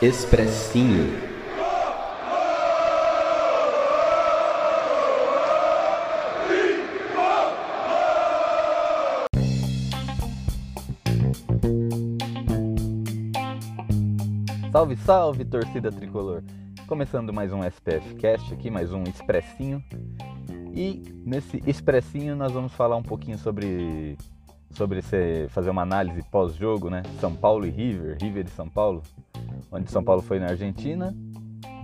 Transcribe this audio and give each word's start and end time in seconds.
Expressinho. 0.00 1.10
Salve, 14.70 14.96
salve, 14.98 15.44
torcida 15.44 15.90
tricolor! 15.90 16.44
Começando 16.86 17.32
mais 17.32 17.52
um 17.52 17.64
SPF 17.64 18.14
Cast 18.14 18.54
aqui, 18.54 18.70
mais 18.70 18.92
um 18.92 19.02
expressinho. 19.02 19.82
E 20.76 21.02
nesse 21.26 21.60
expressinho 21.66 22.36
nós 22.36 22.52
vamos 22.52 22.72
falar 22.72 22.94
um 22.94 23.02
pouquinho 23.02 23.36
sobre 23.36 24.16
sobre 24.70 25.02
fazer 25.48 25.70
uma 25.70 25.82
análise 25.82 26.22
pós-jogo, 26.30 26.88
né? 26.88 27.02
São 27.20 27.34
Paulo 27.34 27.66
e 27.66 27.70
River, 27.70 28.16
River 28.20 28.46
e 28.46 28.50
São 28.50 28.68
Paulo, 28.68 29.02
onde 29.70 29.90
São 29.90 30.02
Paulo 30.02 30.22
foi 30.22 30.38
na 30.38 30.46
Argentina, 30.46 31.14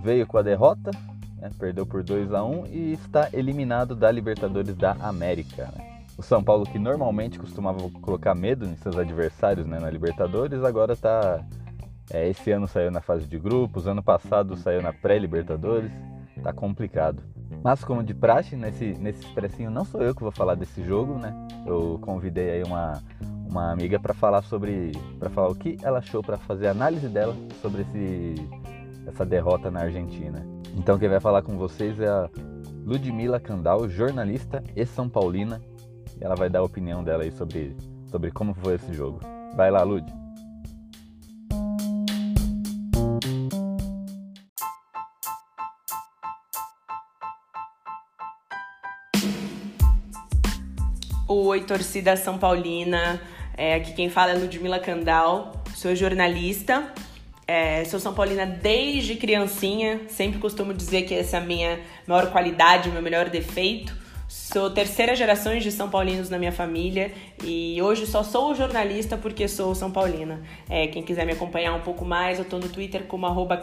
veio 0.03 0.25
com 0.25 0.37
a 0.37 0.41
derrota, 0.41 0.91
né? 1.37 1.49
perdeu 1.57 1.85
por 1.85 2.03
2 2.03 2.33
a 2.33 2.43
1 2.43 2.67
e 2.67 2.93
está 2.93 3.29
eliminado 3.33 3.95
da 3.95 4.11
Libertadores 4.11 4.75
da 4.75 4.93
América. 4.93 5.71
Né? 5.75 6.03
O 6.17 6.23
São 6.23 6.43
Paulo, 6.43 6.65
que 6.65 6.79
normalmente 6.79 7.37
costumava 7.37 7.89
colocar 8.01 8.33
medo 8.33 8.65
em 8.65 8.75
seus 8.77 8.97
adversários 8.97 9.65
né, 9.65 9.79
na 9.79 9.89
Libertadores, 9.89 10.63
agora 10.63 10.93
está. 10.93 11.43
É, 12.11 12.29
esse 12.29 12.51
ano 12.51 12.67
saiu 12.67 12.91
na 12.91 13.01
fase 13.01 13.25
de 13.25 13.37
grupos, 13.39 13.87
ano 13.87 14.03
passado 14.03 14.55
saiu 14.55 14.81
na 14.81 14.93
pré-Libertadores, 14.93 15.91
tá 16.43 16.53
complicado. 16.53 17.21
Mas 17.65 17.83
como 17.83 18.03
de 18.03 18.13
praxe, 18.13 18.55
nesse, 18.55 18.93
nesse 18.99 19.25
expressinho 19.25 19.71
não 19.71 19.83
sou 19.83 19.99
eu 19.99 20.13
que 20.13 20.21
vou 20.21 20.31
falar 20.31 20.53
desse 20.53 20.83
jogo, 20.83 21.17
né? 21.17 21.33
Eu 21.65 21.97
convidei 21.99 22.51
aí 22.51 22.63
uma, 22.63 23.01
uma 23.49 23.71
amiga 23.71 23.99
para 23.99 24.13
falar 24.13 24.43
sobre. 24.43 24.91
para 25.17 25.31
falar 25.31 25.47
o 25.47 25.55
que 25.55 25.75
ela 25.81 25.97
achou, 25.97 26.21
para 26.21 26.37
fazer 26.37 26.67
a 26.67 26.71
análise 26.71 27.07
dela 27.07 27.35
sobre 27.63 27.81
esse, 27.81 28.35
essa 29.07 29.25
derrota 29.25 29.71
na 29.71 29.79
Argentina. 29.79 30.45
Então 30.77 30.99
quem 30.99 31.09
vai 31.09 31.19
falar 31.19 31.41
com 31.41 31.57
vocês 31.57 31.99
é 31.99 32.07
a 32.07 32.29
Ludmila 32.85 33.39
Candal, 33.39 33.89
jornalista 33.89 34.63
e 34.75 34.85
São 34.85 35.09
Paulina. 35.09 35.59
E 36.21 36.23
ela 36.23 36.35
vai 36.35 36.51
dar 36.51 36.59
a 36.59 36.63
opinião 36.63 37.03
dela 37.03 37.23
aí 37.23 37.31
sobre, 37.31 37.75
sobre 38.11 38.29
como 38.29 38.53
foi 38.53 38.75
esse 38.75 38.93
jogo. 38.93 39.21
Vai 39.55 39.71
lá, 39.71 39.81
Lud. 39.81 40.05
Oi, 51.27 51.61
torcida 51.61 52.15
São 52.15 52.37
Paulina. 52.37 53.19
É, 53.57 53.73
aqui 53.73 53.93
quem 53.93 54.11
fala 54.11 54.33
é 54.33 54.35
Ludmila 54.35 54.77
Candal, 54.77 55.63
sou 55.73 55.95
jornalista. 55.95 56.93
É, 57.47 57.83
sou 57.85 57.99
São 57.99 58.13
Paulina 58.13 58.45
desde 58.45 59.15
criancinha, 59.15 60.01
sempre 60.07 60.37
costumo 60.37 60.71
dizer 60.71 61.01
que 61.01 61.15
essa 61.15 61.37
é 61.37 61.39
a 61.39 61.43
minha 61.43 61.79
maior 62.05 62.31
qualidade, 62.31 62.91
meu 62.91 63.01
melhor 63.01 63.27
defeito. 63.29 63.91
Sou 64.37 64.69
terceira 64.69 65.15
geração 65.15 65.57
de 65.57 65.71
São 65.71 65.89
Paulinos 65.89 66.29
na 66.29 66.37
minha 66.37 66.51
família 66.51 67.13
e 67.41 67.81
hoje 67.81 68.05
só 68.05 68.21
sou 68.21 68.53
jornalista 68.53 69.15
porque 69.15 69.47
sou 69.47 69.73
São 69.73 69.89
Paulina. 69.89 70.43
É, 70.69 70.87
quem 70.87 71.01
quiser 71.01 71.25
me 71.25 71.31
acompanhar 71.31 71.73
um 71.73 71.79
pouco 71.79 72.03
mais, 72.03 72.37
eu 72.37 72.43
tô 72.43 72.57
no 72.57 72.67
Twitter 72.67 73.05
como 73.05 73.25
arroba 73.25 73.59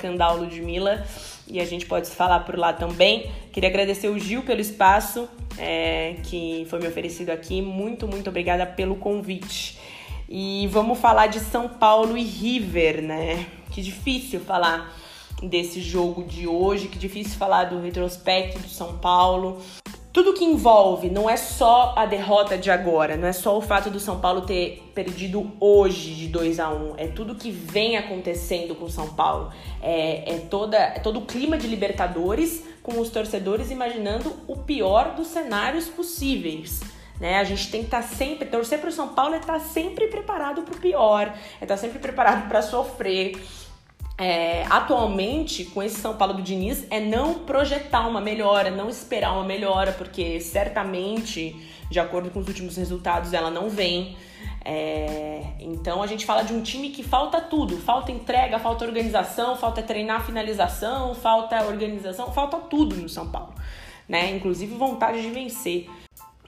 e 1.47 1.61
a 1.61 1.65
gente 1.67 1.85
pode 1.85 2.09
se 2.09 2.17
falar 2.17 2.41
por 2.41 2.57
lá 2.57 2.73
também. 2.73 3.31
Queria 3.53 3.69
agradecer 3.69 4.09
o 4.09 4.19
Gil 4.19 4.45
pelo 4.45 4.63
espaço 4.63 5.29
é, 5.59 6.17
que 6.25 6.67
foi 6.71 6.79
me 6.79 6.89
oferecido 6.89 7.29
aqui. 7.29 7.61
Muito, 7.61 8.09
muito 8.09 8.31
obrigada 8.31 8.65
pelo 8.65 8.97
convite. 8.97 9.79
E 10.27 10.67
vamos 10.69 10.99
falar 10.99 11.27
de 11.27 11.41
São 11.41 11.69
Paulo 11.69 12.17
e 12.17 12.23
River, 12.23 13.03
né? 13.03 13.47
Que 13.71 13.83
difícil 13.83 14.41
falar 14.41 14.97
desse 15.43 15.83
jogo 15.83 16.25
de 16.25 16.47
hoje, 16.47 16.89
que 16.89 16.99
difícil 16.99 17.37
falar 17.37 17.65
do 17.65 17.79
retrospecto 17.79 18.59
do 18.59 18.69
São 18.69 18.97
Paulo 18.97 19.61
tudo 20.13 20.35
que 20.35 20.45
envolve 20.45 21.09
não 21.09 21.29
é 21.29 21.37
só 21.37 21.95
a 21.97 22.05
derrota 22.05 22.59
de 22.59 22.71
agora, 22.71 23.17
não 23.17 23.27
é 23.27 23.33
só 23.33 23.57
o 23.57 23.63
fato 23.63 23.89
do 23.89 23.99
São 23.99 24.21
Paulo 24.21 24.43
ter 24.43 24.91
perdido 24.95 25.51
hoje 25.59 26.15
de 26.15 26.29
2 26.29 26.61
a 26.61 26.69
1 26.69 26.95
é 26.99 27.07
tudo 27.07 27.35
que 27.35 27.51
vem 27.51 27.97
acontecendo 27.97 28.75
com 28.75 28.85
o 28.85 28.91
São 28.91 29.09
Paulo. 29.09 29.51
É, 29.81 30.35
é, 30.35 30.39
toda, 30.51 30.77
é 30.77 30.99
todo 30.99 31.19
o 31.21 31.23
clima 31.23 31.57
de 31.57 31.67
Libertadores 31.67 32.63
com 32.83 33.01
os 33.01 33.09
torcedores 33.09 33.71
imaginando 33.71 34.35
o 34.47 34.57
pior 34.59 35.15
dos 35.15 35.29
cenários 35.29 35.89
possíveis. 35.89 36.81
Né? 37.19 37.39
A 37.39 37.45
gente 37.45 37.71
tem 37.71 37.81
que 37.81 37.87
estar 37.87 38.03
tá 38.03 38.09
sempre, 38.09 38.49
torcer 38.49 38.81
para 38.81 38.91
o 38.91 38.93
São 38.93 39.09
Paulo 39.09 39.35
é 39.35 39.39
estar 39.39 39.55
tá 39.55 39.61
sempre 39.61 40.09
preparado 40.09 40.63
para 40.63 40.75
o 40.75 40.79
pior, 40.79 41.29
é 41.29 41.65
estar 41.65 41.69
tá 41.69 41.77
sempre 41.77 41.99
preparado 41.99 42.49
para 42.49 42.61
sofrer 42.61 43.41
é, 44.19 44.65
atualmente 44.69 45.65
com 45.65 45.83
esse 45.83 46.01
São 46.01 46.17
Paulo 46.17 46.35
do 46.35 46.43
Diniz 46.43 46.87
é 46.91 47.01
não 47.01 47.41
projetar 47.41 48.07
uma 48.07 48.21
melhora, 48.21 48.71
não 48.71 48.89
esperar 48.89 49.33
uma 49.33 49.45
melhora, 49.45 49.93
porque 49.93 50.41
certamente, 50.41 51.57
de 51.91 51.99
acordo 51.99 52.31
com 52.31 52.41
os 52.41 52.47
últimos 52.47 52.77
resultados, 52.77 53.33
ela 53.33 53.51
não 53.51 53.69
vem. 53.69 54.17
É, 54.65 55.43
então 55.59 56.03
a 56.03 56.07
gente 56.07 56.25
fala 56.25 56.43
de 56.43 56.53
um 56.53 56.63
time 56.63 56.91
que 56.91 57.03
falta 57.03 57.41
tudo: 57.41 57.77
falta 57.79 58.13
entrega, 58.13 58.59
falta 58.59 58.85
organização, 58.85 59.57
falta 59.57 59.83
treinar 59.83 60.25
finalização, 60.25 61.15
falta 61.15 61.65
organização, 61.65 62.33
falta 62.33 62.59
tudo 62.59 62.95
no 62.97 63.09
São 63.09 63.29
Paulo, 63.29 63.55
né? 64.09 64.31
Inclusive 64.31 64.75
vontade 64.75 65.21
de 65.23 65.31
vencer 65.31 65.89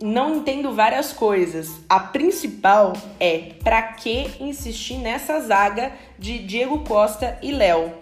não 0.03 0.37
entendo 0.37 0.73
várias 0.73 1.13
coisas. 1.13 1.81
A 1.89 2.01
principal 2.01 2.95
é 3.21 3.53
para 3.63 3.83
que 3.83 4.31
insistir 4.41 4.99
nessa 4.99 5.41
zaga 5.41 5.93
de 6.19 6.39
Diego 6.39 6.81
Costa 6.81 7.39
e 7.43 7.53
Léo. 7.53 7.93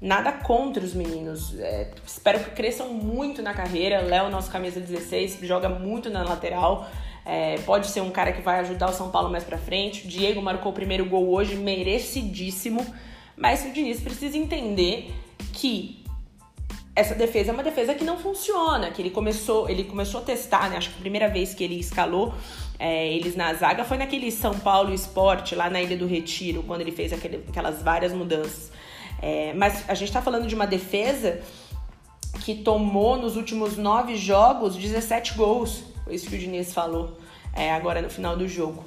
Nada 0.00 0.32
contra 0.32 0.82
os 0.82 0.94
meninos. 0.94 1.54
É, 1.60 1.90
espero 2.04 2.40
que 2.40 2.50
cresçam 2.50 2.88
muito 2.88 3.40
na 3.40 3.54
carreira. 3.54 4.00
Léo, 4.00 4.30
nosso 4.30 4.50
camisa 4.50 4.80
16, 4.80 5.38
joga 5.42 5.68
muito 5.68 6.10
na 6.10 6.24
lateral. 6.24 6.88
É, 7.24 7.56
pode 7.60 7.86
ser 7.86 8.00
um 8.00 8.10
cara 8.10 8.32
que 8.32 8.42
vai 8.42 8.58
ajudar 8.60 8.90
o 8.90 8.92
São 8.92 9.10
Paulo 9.10 9.30
mais 9.30 9.44
pra 9.44 9.58
frente. 9.58 10.08
Diego 10.08 10.42
marcou 10.42 10.72
o 10.72 10.74
primeiro 10.74 11.04
gol 11.04 11.28
hoje, 11.28 11.54
merecidíssimo. 11.54 12.84
Mas 13.36 13.64
o 13.64 13.70
Diniz 13.70 14.00
precisa 14.00 14.36
entender 14.36 15.14
que 15.52 16.01
essa 16.94 17.14
defesa 17.14 17.50
é 17.50 17.54
uma 17.54 17.62
defesa 17.62 17.94
que 17.94 18.04
não 18.04 18.18
funciona, 18.18 18.90
que 18.90 19.00
ele 19.00 19.10
começou, 19.10 19.68
ele 19.68 19.84
começou 19.84 20.20
a 20.20 20.24
testar, 20.24 20.68
né? 20.68 20.76
Acho 20.76 20.90
que 20.90 20.96
a 20.96 21.00
primeira 21.00 21.28
vez 21.28 21.54
que 21.54 21.64
ele 21.64 21.78
escalou 21.80 22.34
é, 22.78 23.14
eles 23.14 23.36
na 23.36 23.54
zaga 23.54 23.84
foi 23.84 23.96
naquele 23.96 24.30
São 24.32 24.52
Paulo 24.58 24.92
Esporte, 24.92 25.54
lá 25.54 25.70
na 25.70 25.80
Ilha 25.80 25.96
do 25.96 26.06
Retiro, 26.06 26.64
quando 26.64 26.80
ele 26.80 26.90
fez 26.90 27.12
aquele, 27.12 27.44
aquelas 27.48 27.80
várias 27.80 28.12
mudanças. 28.12 28.72
É, 29.22 29.52
mas 29.54 29.88
a 29.88 29.94
gente 29.94 30.08
está 30.08 30.20
falando 30.20 30.48
de 30.48 30.54
uma 30.54 30.66
defesa 30.66 31.40
que 32.44 32.56
tomou 32.56 33.16
nos 33.16 33.36
últimos 33.36 33.76
nove 33.76 34.16
jogos 34.16 34.74
17 34.74 35.34
gols. 35.34 35.84
Foi 36.04 36.14
isso 36.14 36.28
que 36.28 36.34
o 36.34 36.38
Diniz 36.38 36.74
falou 36.74 37.16
é, 37.54 37.72
agora 37.72 38.02
no 38.02 38.10
final 38.10 38.36
do 38.36 38.48
jogo. 38.48 38.84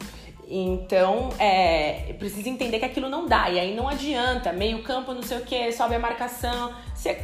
Então, 0.47 1.29
é, 1.39 2.13
precisa 2.19 2.49
entender 2.49 2.79
que 2.79 2.85
aquilo 2.85 3.09
não 3.09 3.25
dá. 3.27 3.49
E 3.49 3.59
aí 3.59 3.75
não 3.75 3.87
adianta, 3.87 4.53
meio 4.53 4.83
campo, 4.83 5.13
não 5.13 5.23
sei 5.23 5.39
o 5.39 5.41
que, 5.41 5.71
sobe 5.71 5.95
a 5.95 5.99
marcação. 5.99 6.73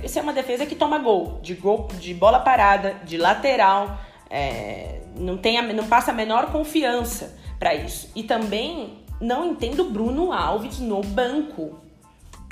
Isso 0.04 0.18
é 0.18 0.22
uma 0.22 0.34
defesa 0.34 0.66
que 0.66 0.76
toma 0.76 0.98
gol, 0.98 1.40
de 1.42 1.54
gol, 1.54 1.88
de 2.00 2.14
bola 2.14 2.40
parada, 2.40 2.96
de 3.04 3.18
lateral. 3.18 3.98
É, 4.30 5.02
não, 5.16 5.38
tem 5.38 5.58
a, 5.58 5.62
não 5.62 5.88
passa 5.88 6.12
a 6.12 6.14
menor 6.14 6.52
confiança 6.52 7.38
para 7.60 7.76
isso. 7.76 8.10
E 8.16 8.24
também 8.24 9.04
não 9.20 9.52
entendo 9.52 9.84
Bruno 9.86 10.34
Alves 10.34 10.80
no 10.80 11.02
banco. 11.02 11.80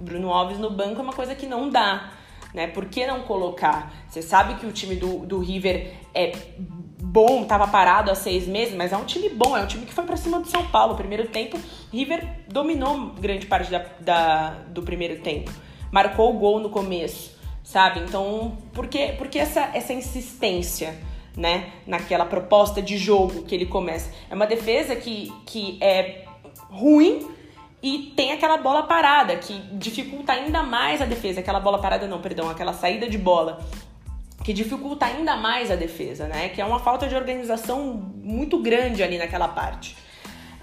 Bruno 0.01 0.31
Alves 0.31 0.59
no 0.59 0.69
banco 0.69 0.99
é 0.99 1.03
uma 1.03 1.13
coisa 1.13 1.33
que 1.33 1.47
não 1.47 1.69
dá. 1.69 2.11
Né? 2.53 2.67
Por 2.67 2.85
que 2.85 3.05
não 3.05 3.21
colocar? 3.21 3.91
Você 4.07 4.21
sabe 4.21 4.55
que 4.55 4.65
o 4.65 4.71
time 4.71 4.95
do, 4.95 5.19
do 5.19 5.39
River 5.39 5.93
é 6.13 6.31
bom, 7.11 7.43
tava 7.43 7.67
parado 7.67 8.11
há 8.11 8.15
seis 8.15 8.47
meses, 8.47 8.75
mas 8.75 8.93
é 8.93 8.97
um 8.97 9.03
time 9.03 9.29
bom, 9.29 9.57
é 9.57 9.63
um 9.63 9.65
time 9.65 9.85
que 9.85 9.93
foi 9.93 10.03
para 10.03 10.15
cima 10.15 10.39
do 10.39 10.47
São 10.47 10.67
Paulo. 10.67 10.95
Primeiro 10.95 11.27
tempo, 11.27 11.59
River 11.91 12.23
dominou 12.47 13.07
grande 13.19 13.47
parte 13.47 13.71
da, 13.71 13.83
da, 13.99 14.49
do 14.67 14.83
primeiro 14.83 15.19
tempo. 15.21 15.51
Marcou 15.91 16.29
o 16.29 16.33
gol 16.37 16.59
no 16.59 16.69
começo, 16.69 17.35
sabe? 17.63 18.01
Então, 18.01 18.57
por 18.73 18.87
que, 18.87 19.39
essa, 19.39 19.71
essa 19.73 19.91
insistência, 19.91 20.95
né? 21.35 21.71
Naquela 21.87 22.25
proposta 22.25 22.79
de 22.79 22.95
jogo 22.95 23.41
que 23.41 23.55
ele 23.55 23.65
começa? 23.65 24.11
É 24.29 24.35
uma 24.35 24.45
defesa 24.45 24.95
que, 24.95 25.33
que 25.47 25.79
é 25.81 26.25
ruim 26.69 27.27
e 27.81 28.13
tem 28.15 28.33
aquela 28.33 28.57
bola 28.57 28.83
parada, 28.83 29.35
que 29.35 29.53
dificulta 29.73 30.33
ainda 30.33 30.61
mais 30.61 31.01
a 31.01 31.05
defesa. 31.05 31.39
Aquela 31.39 31.59
bola 31.59 31.79
parada, 31.79 32.05
não, 32.05 32.21
perdão, 32.21 32.51
aquela 32.51 32.73
saída 32.73 33.09
de 33.09 33.17
bola 33.17 33.65
que 34.43 34.53
dificulta 34.53 35.05
ainda 35.05 35.35
mais 35.35 35.69
a 35.69 35.75
defesa, 35.75 36.27
né? 36.27 36.49
Que 36.49 36.61
é 36.61 36.65
uma 36.65 36.79
falta 36.79 37.07
de 37.07 37.15
organização 37.15 38.13
muito 38.23 38.61
grande 38.61 39.03
ali 39.03 39.17
naquela 39.17 39.47
parte. 39.47 39.95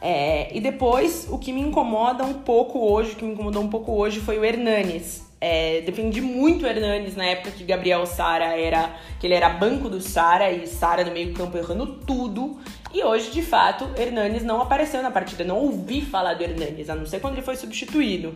É, 0.00 0.54
e 0.54 0.60
depois, 0.60 1.26
o 1.30 1.38
que 1.38 1.52
me 1.52 1.60
incomoda 1.60 2.24
um 2.24 2.34
pouco 2.34 2.78
hoje, 2.78 3.12
o 3.12 3.16
que 3.16 3.24
me 3.24 3.32
incomodou 3.32 3.62
um 3.62 3.68
pouco 3.68 3.92
hoje 3.92 4.20
foi 4.20 4.38
o 4.38 4.44
Hernanes. 4.44 5.24
É, 5.40 5.82
defendi 5.82 6.20
muito 6.20 6.64
o 6.64 6.66
Hernanes 6.66 7.14
na 7.14 7.24
época 7.26 7.50
que 7.50 7.64
Gabriel 7.64 8.06
Sara 8.06 8.58
era. 8.58 8.94
que 9.20 9.26
ele 9.26 9.34
era 9.34 9.48
banco 9.50 9.88
do 9.88 10.00
Sara 10.00 10.50
e 10.50 10.66
Sara 10.66 11.04
no 11.04 11.12
meio-campo 11.12 11.56
errando 11.56 11.86
tudo. 12.06 12.58
E 12.92 13.02
hoje, 13.02 13.30
de 13.30 13.42
fato, 13.42 13.88
Hernanes 13.98 14.42
não 14.42 14.60
apareceu 14.60 15.02
na 15.02 15.10
partida. 15.10 15.44
Não 15.44 15.58
ouvi 15.58 16.00
falar 16.00 16.34
do 16.34 16.42
Hernanes, 16.42 16.88
a 16.88 16.94
não 16.94 17.04
ser 17.04 17.20
quando 17.20 17.34
ele 17.34 17.42
foi 17.42 17.56
substituído. 17.56 18.34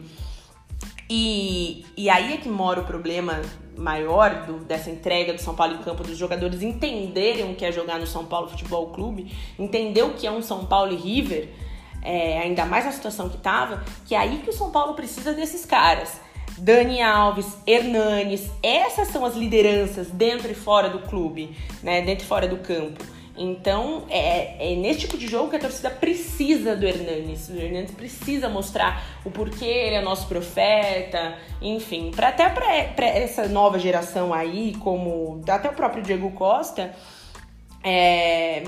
E, 1.13 1.85
e 1.97 2.09
aí 2.09 2.35
é 2.35 2.37
que 2.37 2.49
mora 2.49 2.83
o 2.83 2.85
problema 2.85 3.43
maior 3.77 4.47
do, 4.47 4.59
dessa 4.61 4.91
entrega 4.91 5.33
do 5.33 5.41
São 5.41 5.57
Paulo 5.57 5.75
em 5.75 5.79
campo, 5.79 6.05
dos 6.05 6.17
jogadores 6.17 6.63
entenderem 6.63 7.51
o 7.51 7.57
que 7.57 7.65
é 7.65 7.73
jogar 7.73 7.99
no 7.99 8.07
São 8.07 8.25
Paulo 8.25 8.49
Futebol 8.49 8.91
Clube, 8.91 9.35
entender 9.59 10.05
o 10.05 10.15
que 10.15 10.25
é 10.25 10.31
um 10.31 10.41
São 10.41 10.67
Paulo 10.67 10.93
e 10.93 10.97
River, 10.97 11.49
é, 12.01 12.39
ainda 12.39 12.65
mais 12.65 12.85
na 12.85 12.93
situação 12.93 13.29
que 13.29 13.37
estava, 13.37 13.83
que 14.07 14.15
é 14.15 14.19
aí 14.19 14.39
que 14.39 14.51
o 14.51 14.53
São 14.53 14.71
Paulo 14.71 14.95
precisa 14.95 15.35
desses 15.35 15.65
caras. 15.65 16.21
Dani 16.57 17.03
Alves, 17.03 17.59
Hernanes, 17.67 18.49
essas 18.63 19.09
são 19.09 19.25
as 19.25 19.35
lideranças 19.35 20.11
dentro 20.11 20.49
e 20.49 20.55
fora 20.55 20.91
do 20.91 21.01
clube, 21.01 21.57
né? 21.83 22.03
Dentro 22.03 22.25
e 22.25 22.29
fora 22.29 22.47
do 22.47 22.59
campo. 22.59 23.03
Então, 23.43 24.05
é, 24.11 24.73
é 24.73 24.77
nesse 24.77 25.01
tipo 25.01 25.17
de 25.17 25.27
jogo 25.27 25.49
que 25.49 25.57
a 25.57 25.59
torcida 25.59 25.89
precisa 25.89 26.77
do 26.77 26.87
Hernanes. 26.87 27.49
O 27.49 27.57
Hernanes 27.57 27.91
precisa 27.91 28.51
mostrar 28.51 29.03
o 29.25 29.31
porquê 29.31 29.65
ele 29.65 29.95
é 29.95 30.03
nosso 30.03 30.29
profeta, 30.29 31.39
enfim, 31.63 32.11
para 32.15 32.29
até 32.29 32.51
para 32.51 33.07
essa 33.07 33.49
nova 33.49 33.79
geração 33.79 34.35
aí, 34.35 34.77
como 34.81 35.41
até 35.49 35.71
o 35.71 35.73
próprio 35.73 36.03
Diego 36.03 36.31
Costa, 36.33 36.95
é, 37.83 38.63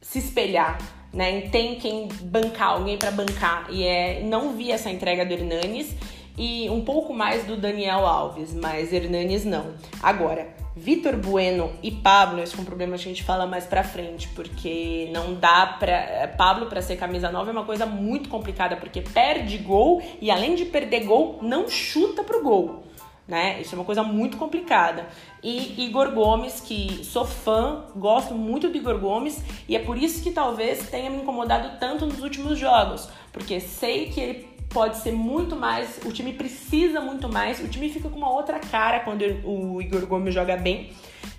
se 0.00 0.20
espelhar, 0.20 0.78
né? 1.12 1.42
Tem 1.50 1.74
quem 1.74 2.08
bancar, 2.22 2.68
alguém 2.68 2.96
para 2.96 3.10
bancar. 3.10 3.66
E 3.68 3.84
é, 3.84 4.22
não 4.22 4.56
vi 4.56 4.72
essa 4.72 4.88
entrega 4.88 5.26
do 5.26 5.34
Hernanes 5.34 5.94
e 6.38 6.70
um 6.70 6.82
pouco 6.82 7.12
mais 7.12 7.44
do 7.44 7.58
Daniel 7.58 8.06
Alves, 8.06 8.54
mas 8.54 8.90
Hernanes 8.90 9.44
não. 9.44 9.74
Agora, 10.02 10.48
Vitor 10.76 11.16
Bueno 11.16 11.72
e 11.84 11.92
Pablo, 11.92 12.42
esse 12.42 12.56
é 12.56 12.60
um 12.60 12.64
problema 12.64 12.96
que 12.96 13.02
a 13.02 13.06
gente 13.06 13.22
fala 13.22 13.46
mais 13.46 13.64
pra 13.64 13.84
frente, 13.84 14.28
porque 14.28 15.08
não 15.12 15.34
dá 15.34 15.66
pra. 15.78 16.28
Pablo, 16.36 16.66
pra 16.66 16.82
ser 16.82 16.96
camisa 16.96 17.30
nova, 17.30 17.50
é 17.50 17.52
uma 17.52 17.64
coisa 17.64 17.86
muito 17.86 18.28
complicada, 18.28 18.76
porque 18.76 19.00
perde 19.00 19.58
gol 19.58 20.02
e 20.20 20.32
além 20.32 20.56
de 20.56 20.64
perder 20.64 21.04
gol, 21.04 21.38
não 21.42 21.68
chuta 21.68 22.24
pro 22.24 22.42
gol. 22.42 22.82
Né? 23.26 23.58
Isso 23.60 23.74
é 23.74 23.78
uma 23.78 23.84
coisa 23.84 24.02
muito 24.02 24.36
complicada. 24.36 25.06
E 25.42 25.82
Igor 25.86 26.10
Gomes, 26.10 26.60
que 26.60 27.04
sou 27.04 27.24
fã, 27.24 27.84
gosto 27.96 28.34
muito 28.34 28.68
do 28.68 28.76
Igor 28.76 28.98
Gomes, 28.98 29.42
e 29.68 29.76
é 29.76 29.78
por 29.78 29.96
isso 29.96 30.22
que 30.22 30.30
talvez 30.30 30.90
tenha 30.90 31.08
me 31.08 31.18
incomodado 31.18 31.78
tanto 31.78 32.04
nos 32.04 32.20
últimos 32.20 32.58
jogos, 32.58 33.08
porque 33.32 33.60
sei 33.60 34.10
que 34.10 34.20
ele 34.20 34.53
pode 34.74 34.96
ser 34.96 35.12
muito 35.12 35.54
mais, 35.54 36.00
o 36.04 36.10
time 36.10 36.32
precisa 36.32 37.00
muito 37.00 37.28
mais, 37.28 37.60
o 37.60 37.68
time 37.68 37.88
fica 37.88 38.08
com 38.08 38.18
uma 38.18 38.30
outra 38.30 38.58
cara 38.58 39.00
quando 39.00 39.22
o 39.44 39.80
Igor 39.80 40.04
Gomes 40.04 40.34
joga 40.34 40.56
bem 40.56 40.90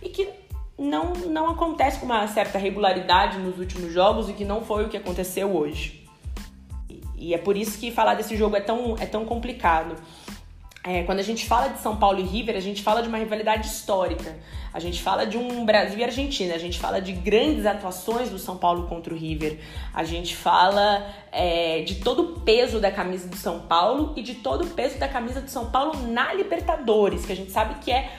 e 0.02 0.08
que 0.08 0.30
não, 0.80 1.14
não 1.14 1.50
acontece 1.50 2.00
com 2.00 2.06
uma 2.06 2.26
certa 2.30 2.58
regularidade 2.58 3.38
nos 3.38 3.60
últimos 3.60 3.92
jogos 3.92 4.30
e 4.30 4.34
que 4.34 4.46
não 4.46 4.64
foi 4.64 4.86
o 4.86 4.90
que 4.90 4.96
aconteceu 4.96 5.54
hoje. 5.54 6.08
E 7.18 7.34
é 7.34 7.38
por 7.38 7.58
isso 7.58 7.78
que 7.78 7.92
falar 7.92 8.16
desse 8.16 8.38
jogo 8.38 8.56
é 8.56 8.62
tão, 8.62 8.96
é 9.00 9.06
tão 9.06 9.26
complicado. 9.26 9.96
É, 10.88 11.02
quando 11.02 11.18
a 11.18 11.24
gente 11.24 11.48
fala 11.48 11.70
de 11.70 11.80
São 11.80 11.96
Paulo 11.96 12.20
e 12.20 12.24
River, 12.24 12.56
a 12.56 12.60
gente 12.60 12.84
fala 12.84 13.02
de 13.02 13.08
uma 13.08 13.18
rivalidade 13.18 13.66
histórica. 13.66 14.38
A 14.72 14.80
gente 14.80 15.02
fala 15.02 15.26
de 15.26 15.36
um 15.36 15.66
Brasil 15.66 15.98
e 15.98 16.04
Argentina. 16.04 16.54
A 16.54 16.60
gente 16.60 16.78
fala 16.78 17.02
de 17.02 17.12
grandes 17.12 17.66
atuações 17.66 18.30
do 18.30 18.38
São 18.38 18.56
Paulo 18.56 18.88
contra 18.88 19.12
o 19.12 19.18
River. 19.18 19.60
A 19.92 20.04
gente 20.04 20.36
fala 20.36 21.12
é, 21.32 21.82
de 21.82 21.96
todo 21.96 22.22
o 22.22 22.40
peso 22.42 22.80
da 22.80 22.92
camisa 22.92 23.28
do 23.28 23.36
São 23.36 23.62
Paulo 23.62 24.14
e 24.16 24.22
de 24.22 24.36
todo 24.36 24.64
o 24.64 24.68
peso 24.68 25.00
da 25.00 25.08
camisa 25.08 25.42
do 25.42 25.50
São 25.50 25.72
Paulo 25.72 25.98
na 26.08 26.32
Libertadores, 26.36 27.26
que 27.26 27.32
a 27.32 27.36
gente 27.36 27.52
sabe 27.52 27.84
que 27.84 27.92
é 27.92 28.12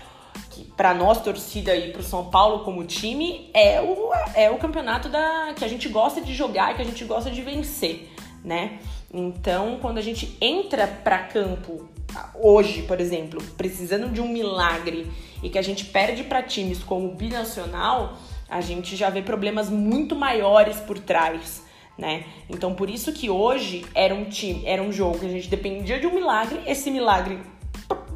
que 0.50 0.64
para 0.64 0.92
nós 0.92 1.22
torcida 1.22 1.76
e 1.76 1.92
para 1.92 2.00
o 2.00 2.04
São 2.04 2.30
Paulo 2.30 2.64
como 2.64 2.82
time 2.84 3.48
é 3.54 3.80
o, 3.80 4.10
é 4.34 4.50
o 4.50 4.58
campeonato 4.58 5.08
da 5.08 5.52
que 5.54 5.64
a 5.64 5.68
gente 5.68 5.88
gosta 5.88 6.20
de 6.20 6.34
jogar, 6.34 6.74
que 6.74 6.82
a 6.82 6.84
gente 6.84 7.04
gosta 7.04 7.30
de 7.30 7.42
vencer, 7.42 8.10
né? 8.42 8.80
Então, 9.14 9.78
quando 9.80 9.98
a 9.98 10.02
gente 10.02 10.36
entra 10.40 10.86
para 10.86 11.18
campo 11.18 11.88
hoje, 12.34 12.82
por 12.82 13.00
exemplo, 13.00 13.42
precisando 13.56 14.10
de 14.10 14.20
um 14.20 14.28
milagre 14.28 15.06
e 15.42 15.48
que 15.48 15.58
a 15.58 15.62
gente 15.62 15.84
perde 15.84 16.24
para 16.24 16.42
times 16.42 16.82
como 16.82 17.08
o 17.08 17.14
binacional, 17.14 18.16
a 18.48 18.60
gente 18.60 18.96
já 18.96 19.10
vê 19.10 19.22
problemas 19.22 19.68
muito 19.68 20.14
maiores 20.14 20.78
por 20.78 20.98
trás, 20.98 21.62
né? 21.98 22.24
Então 22.48 22.74
por 22.74 22.88
isso 22.88 23.12
que 23.12 23.28
hoje 23.28 23.84
era 23.94 24.14
um 24.14 24.24
time, 24.24 24.62
era 24.64 24.82
um 24.82 24.92
jogo 24.92 25.18
que 25.18 25.26
a 25.26 25.30
gente 25.30 25.48
dependia 25.48 25.98
de 25.98 26.06
um 26.06 26.14
milagre, 26.14 26.60
esse 26.66 26.90
milagre 26.90 27.40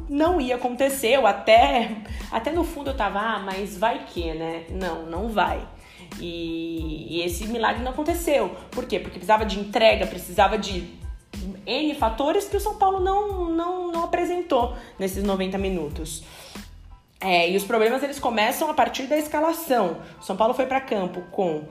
não 0.09 0.41
ia 0.41 0.55
acontecer, 0.55 1.15
eu 1.15 1.25
até 1.25 1.97
até 2.31 2.51
no 2.51 2.63
fundo 2.63 2.89
eu 2.89 2.95
tava, 2.95 3.19
ah, 3.19 3.39
mas 3.39 3.77
vai 3.77 4.05
que, 4.05 4.33
né? 4.33 4.65
Não, 4.69 5.05
não 5.05 5.29
vai. 5.29 5.67
E, 6.19 7.07
e 7.09 7.21
esse 7.21 7.47
milagre 7.47 7.83
não 7.83 7.91
aconteceu. 7.91 8.49
Por 8.71 8.85
quê? 8.85 8.99
Porque 8.99 9.17
precisava 9.17 9.45
de 9.45 9.59
entrega, 9.59 10.05
precisava 10.05 10.57
de 10.57 10.99
N 11.65 11.95
fatores 11.95 12.45
que 12.45 12.57
o 12.57 12.59
São 12.59 12.75
Paulo 12.75 12.99
não, 12.99 13.49
não, 13.49 13.91
não 13.91 14.03
apresentou 14.03 14.75
nesses 14.97 15.23
90 15.23 15.57
minutos. 15.57 16.23
É, 17.19 17.49
e 17.49 17.55
os 17.55 17.63
problemas 17.63 18.01
eles 18.01 18.19
começam 18.19 18.69
a 18.69 18.73
partir 18.73 19.03
da 19.03 19.17
escalação. 19.17 19.97
O 20.19 20.23
São 20.23 20.35
Paulo 20.35 20.53
foi 20.55 20.65
para 20.65 20.81
campo 20.81 21.21
com 21.31 21.65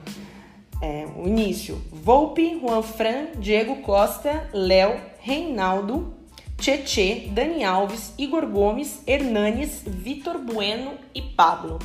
é, 0.81 1.05
o 1.17 1.27
início: 1.27 1.81
Volpe, 1.91 2.59
Juan 2.59 2.81
Fran, 2.81 3.27
Diego 3.37 3.77
Costa, 3.77 4.49
Léo, 4.53 4.99
Reinaldo, 5.19 6.13
Tietê, 6.57 7.27
Dani 7.31 7.63
Alves, 7.63 8.13
Igor 8.17 8.45
Gomes, 8.45 9.01
Hernanes, 9.05 9.83
Vitor 9.85 10.37
Bueno 10.37 10.93
e 11.13 11.21
Pablo. 11.21 11.79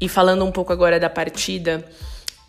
E 0.00 0.08
falando 0.08 0.44
um 0.44 0.52
pouco 0.52 0.72
agora 0.72 1.00
da 1.00 1.08
partida, 1.08 1.88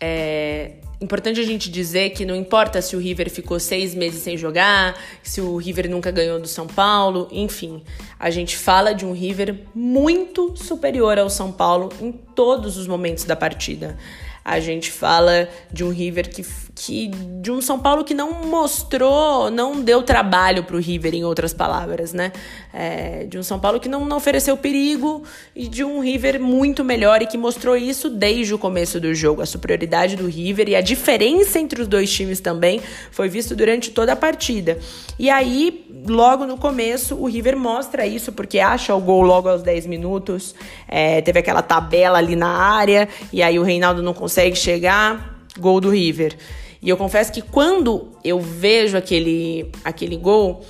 é, 0.00 0.72
Importante 1.04 1.38
a 1.38 1.44
gente 1.44 1.70
dizer 1.70 2.10
que 2.10 2.24
não 2.24 2.34
importa 2.34 2.80
se 2.80 2.96
o 2.96 2.98
River 2.98 3.28
ficou 3.28 3.60
seis 3.60 3.94
meses 3.94 4.22
sem 4.22 4.38
jogar, 4.38 4.98
se 5.22 5.38
o 5.38 5.56
River 5.56 5.90
nunca 5.90 6.10
ganhou 6.10 6.40
do 6.40 6.48
São 6.48 6.66
Paulo, 6.66 7.28
enfim. 7.30 7.82
A 8.18 8.30
gente 8.30 8.56
fala 8.56 8.94
de 8.94 9.04
um 9.04 9.12
River 9.12 9.54
muito 9.74 10.56
superior 10.56 11.18
ao 11.18 11.28
São 11.28 11.52
Paulo 11.52 11.90
em 12.00 12.10
todos 12.10 12.78
os 12.78 12.86
momentos 12.86 13.24
da 13.24 13.36
partida. 13.36 13.98
A 14.44 14.60
gente 14.60 14.92
fala 14.92 15.48
de 15.72 15.82
um 15.82 15.88
River 15.88 16.28
que, 16.28 16.44
que 16.74 17.08
de 17.40 17.50
um 17.50 17.62
São 17.62 17.78
Paulo 17.78 18.04
que 18.04 18.12
não 18.12 18.44
mostrou, 18.44 19.50
não 19.50 19.80
deu 19.80 20.02
trabalho 20.02 20.64
para 20.64 20.76
o 20.76 20.78
River, 20.78 21.14
em 21.14 21.24
outras 21.24 21.54
palavras, 21.54 22.12
né? 22.12 22.30
É, 22.70 23.24
de 23.24 23.38
um 23.38 23.42
São 23.42 23.58
Paulo 23.58 23.80
que 23.80 23.88
não, 23.88 24.04
não 24.04 24.18
ofereceu 24.18 24.54
perigo 24.54 25.22
e 25.56 25.66
de 25.66 25.82
um 25.82 25.98
River 26.00 26.38
muito 26.38 26.84
melhor 26.84 27.22
e 27.22 27.26
que 27.26 27.38
mostrou 27.38 27.74
isso 27.74 28.10
desde 28.10 28.52
o 28.52 28.58
começo 28.58 29.00
do 29.00 29.14
jogo. 29.14 29.40
A 29.40 29.46
superioridade 29.46 30.14
do 30.14 30.26
River 30.26 30.68
e 30.68 30.76
a 30.76 30.82
diferença 30.82 31.58
entre 31.58 31.80
os 31.80 31.88
dois 31.88 32.12
times 32.12 32.38
também 32.38 32.82
foi 33.10 33.30
visto 33.30 33.56
durante 33.56 33.92
toda 33.92 34.12
a 34.12 34.16
partida. 34.16 34.78
E 35.18 35.30
aí, 35.30 35.86
logo 36.06 36.44
no 36.44 36.58
começo, 36.58 37.14
o 37.14 37.26
River 37.26 37.56
mostra 37.56 38.06
isso 38.06 38.30
porque 38.30 38.58
acha 38.58 38.94
o 38.94 39.00
gol 39.00 39.22
logo 39.22 39.48
aos 39.48 39.62
10 39.62 39.86
minutos. 39.86 40.54
É, 40.86 41.22
teve 41.22 41.38
aquela 41.38 41.62
tabela 41.62 42.18
ali 42.18 42.36
na 42.36 42.58
área 42.58 43.08
e 43.32 43.42
aí 43.42 43.58
o 43.58 43.62
Reinaldo 43.62 44.02
não 44.02 44.12
consegue 44.12 44.33
consegue 44.34 44.56
chegar, 44.56 45.46
gol 45.60 45.80
do 45.80 45.90
River. 45.90 46.36
E 46.82 46.88
eu 46.88 46.96
confesso 46.96 47.32
que 47.32 47.40
quando 47.40 48.10
eu 48.24 48.40
vejo 48.40 48.96
aquele, 48.96 49.70
aquele 49.84 50.16
gol, 50.16 50.64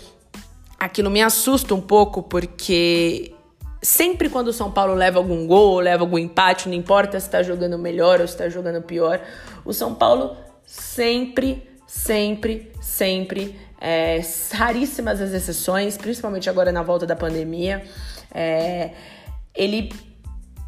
aquilo 0.79 1.11
me 1.11 1.23
assusta 1.23 1.75
um 1.75 1.81
pouco, 1.81 2.23
porque 2.23 3.33
sempre 3.83 4.29
quando 4.29 4.49
o 4.49 4.53
São 4.53 4.71
Paulo 4.71 4.93
leva 4.93 5.19
algum 5.19 5.47
gol, 5.47 5.81
leva 5.81 6.03
algum 6.03 6.19
empate, 6.19 6.69
não 6.69 6.77
importa 6.77 7.19
se 7.19 7.27
está 7.27 7.43
jogando 7.43 7.79
melhor 7.79 8.21
ou 8.21 8.29
se 8.29 8.35
está 8.35 8.51
jogando 8.51 8.83
pior, 8.83 9.19
o 9.65 9.73
São 9.73 9.95
Paulo 9.95 10.37
sempre, 10.67 11.67
sempre, 11.87 12.71
sempre, 12.83 13.59
é, 13.81 14.21
raríssimas 14.53 15.23
as 15.23 15.33
exceções, 15.33 15.97
principalmente 15.97 16.51
agora 16.51 16.71
na 16.71 16.83
volta 16.83 17.07
da 17.07 17.17
pandemia, 17.17 17.83
é, 18.31 18.91
ele 19.55 19.91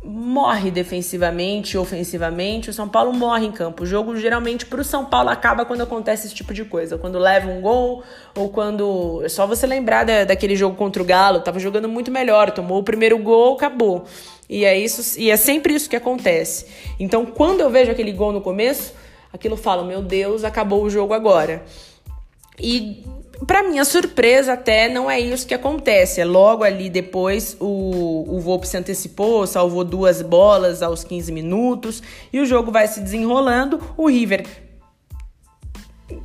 morre 0.06 0.70
defensivamente, 0.70 1.76
ofensivamente, 1.76 2.70
o 2.70 2.72
São 2.72 2.88
Paulo 2.88 3.12
morre 3.12 3.46
em 3.46 3.52
campo. 3.52 3.82
O 3.82 3.86
jogo 3.86 4.16
geralmente 4.16 4.64
para 4.64 4.80
o 4.80 4.84
São 4.84 5.04
Paulo 5.04 5.28
acaba 5.28 5.64
quando 5.64 5.82
acontece 5.82 6.26
esse 6.26 6.34
tipo 6.34 6.54
de 6.54 6.64
coisa, 6.64 6.96
quando 6.96 7.18
leva 7.18 7.50
um 7.50 7.60
gol 7.60 8.04
ou 8.34 8.48
quando 8.48 9.20
é 9.24 9.28
só 9.28 9.46
você 9.46 9.66
lembrar 9.66 10.04
da, 10.04 10.24
daquele 10.24 10.54
jogo 10.54 10.76
contra 10.76 11.02
o 11.02 11.04
Galo, 11.04 11.40
tava 11.40 11.58
jogando 11.58 11.88
muito 11.88 12.10
melhor, 12.10 12.52
tomou 12.52 12.78
o 12.78 12.82
primeiro 12.84 13.18
gol, 13.18 13.54
acabou. 13.54 14.04
E 14.48 14.64
é 14.64 14.78
isso, 14.78 15.18
e 15.18 15.30
é 15.30 15.36
sempre 15.36 15.74
isso 15.74 15.90
que 15.90 15.96
acontece. 15.96 16.66
Então, 17.00 17.26
quando 17.26 17.60
eu 17.60 17.68
vejo 17.68 17.90
aquele 17.90 18.12
gol 18.12 18.32
no 18.32 18.40
começo, 18.40 18.94
aquilo 19.32 19.56
fala, 19.56 19.84
meu 19.84 20.00
Deus, 20.00 20.44
acabou 20.44 20.84
o 20.84 20.90
jogo 20.90 21.12
agora. 21.12 21.64
E 22.58 23.04
para 23.44 23.62
minha 23.62 23.84
surpresa, 23.84 24.54
até 24.54 24.88
não 24.88 25.10
é 25.10 25.20
isso 25.20 25.46
que 25.46 25.54
acontece. 25.54 26.20
É 26.20 26.24
logo 26.24 26.64
ali 26.64 26.88
depois 26.88 27.56
o, 27.60 28.24
o 28.28 28.40
Volpe 28.40 28.66
se 28.66 28.76
antecipou, 28.76 29.46
salvou 29.46 29.84
duas 29.84 30.22
bolas 30.22 30.82
aos 30.82 31.04
15 31.04 31.32
minutos 31.32 32.02
e 32.32 32.40
o 32.40 32.46
jogo 32.46 32.70
vai 32.70 32.86
se 32.88 33.00
desenrolando. 33.00 33.80
O 33.96 34.08
River 34.08 34.46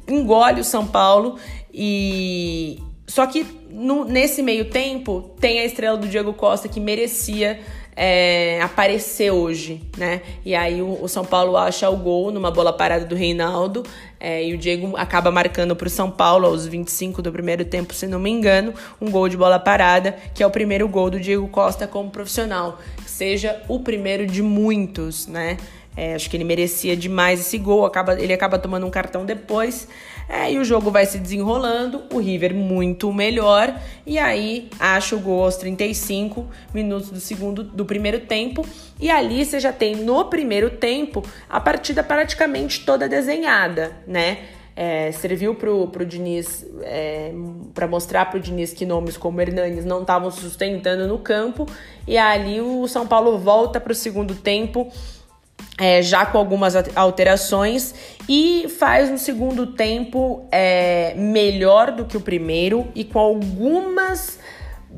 engole 0.07 0.61
o 0.61 0.65
São 0.65 0.85
Paulo 0.87 1.37
e. 1.73 2.79
Só 3.07 3.25
que 3.27 3.45
no, 3.69 4.05
nesse 4.05 4.41
meio 4.41 4.69
tempo 4.69 5.35
tem 5.37 5.59
a 5.59 5.65
estrela 5.65 5.97
do 5.97 6.07
Diego 6.07 6.33
Costa 6.33 6.69
que 6.69 6.79
merecia 6.79 7.59
é, 7.95 8.61
aparecer 8.61 9.31
hoje, 9.31 9.81
né? 9.97 10.21
E 10.45 10.55
aí 10.55 10.81
o, 10.81 11.03
o, 11.03 11.07
São 11.07 11.25
Paulo 11.25 11.57
acha 11.57 11.89
o 11.89 11.97
gol 11.97 12.31
numa 12.31 12.49
bola 12.49 12.71
parada 12.71 13.05
do 13.05 13.15
Reinaldo 13.15 13.83
é, 14.19 14.45
e 14.45 14.53
o 14.53 14.57
Diego 14.57 14.95
acaba 14.97 15.29
marcando 15.31 15.75
para 15.75 15.87
o 15.87 15.89
São 15.89 16.09
Paulo 16.09 16.47
aos 16.47 16.65
25 16.65 17.21
do 17.21 17.31
primeiro 17.31 17.65
tempo, 17.65 17.93
se 17.93 18.07
não 18.07 18.19
me 18.19 18.29
engano, 18.29 18.73
um 18.99 19.11
gol 19.11 19.27
de 19.27 19.35
bola 19.35 19.59
parada, 19.59 20.15
que 20.33 20.41
é 20.41 20.47
o 20.47 20.51
primeiro 20.51 20.87
gol 20.87 21.09
do 21.09 21.19
Diego 21.19 21.47
Costa 21.49 21.87
como 21.87 22.09
profissional, 22.09 22.79
seja 23.05 23.61
o 23.67 23.79
primeiro 23.79 24.25
de 24.25 24.41
muitos, 24.41 25.27
né? 25.27 25.57
É, 25.95 26.15
acho 26.15 26.29
que 26.29 26.37
ele 26.37 26.45
merecia 26.45 26.95
demais 26.95 27.41
esse 27.41 27.57
gol, 27.57 27.85
acaba, 27.85 28.19
ele 28.19 28.31
acaba 28.31 28.57
tomando 28.57 28.85
um 28.85 28.89
cartão 28.89 29.25
depois. 29.25 29.87
É, 30.33 30.49
e 30.49 30.57
o 30.57 30.63
jogo 30.63 30.89
vai 30.89 31.05
se 31.05 31.19
desenrolando, 31.19 32.03
o 32.09 32.17
River 32.17 32.55
muito 32.55 33.11
melhor, 33.11 33.77
e 34.05 34.17
aí 34.17 34.69
acha 34.79 35.13
o 35.13 35.19
gol 35.19 35.43
aos 35.43 35.57
35 35.57 36.47
minutos 36.73 37.09
do 37.09 37.19
segundo 37.19 37.65
do 37.65 37.83
primeiro 37.83 38.21
tempo. 38.21 38.65
E 38.97 39.11
ali 39.11 39.43
você 39.43 39.59
já 39.59 39.73
tem 39.73 39.93
no 39.93 40.23
primeiro 40.23 40.69
tempo 40.69 41.21
a 41.49 41.59
partida 41.59 42.01
praticamente 42.01 42.85
toda 42.85 43.09
desenhada, 43.09 43.91
né? 44.07 44.37
É, 44.73 45.11
serviu 45.11 45.53
pro, 45.53 45.89
pro 45.89 46.05
Diniz 46.05 46.65
é, 46.81 47.33
para 47.73 47.85
mostrar 47.85 48.29
pro 48.29 48.39
Diniz 48.39 48.71
que 48.71 48.85
nomes 48.85 49.17
como 49.17 49.41
Hernanes 49.41 49.83
não 49.83 49.99
estavam 49.99 50.31
sustentando 50.31 51.09
no 51.09 51.19
campo 51.19 51.67
e 52.07 52.17
ali 52.17 52.61
o 52.61 52.87
São 52.87 53.05
Paulo 53.05 53.37
volta 53.37 53.81
para 53.81 53.91
o 53.91 53.95
segundo 53.95 54.33
tempo 54.33 54.89
é, 55.81 55.99
já 55.99 56.27
com 56.27 56.37
algumas 56.37 56.75
alterações 56.95 57.95
e 58.29 58.67
faz 58.77 59.09
um 59.09 59.17
segundo 59.17 59.65
tempo 59.65 60.45
é, 60.51 61.15
melhor 61.17 61.91
do 61.91 62.05
que 62.05 62.15
o 62.15 62.21
primeiro 62.21 62.87
e 62.93 63.03
com 63.03 63.17
algumas 63.17 64.37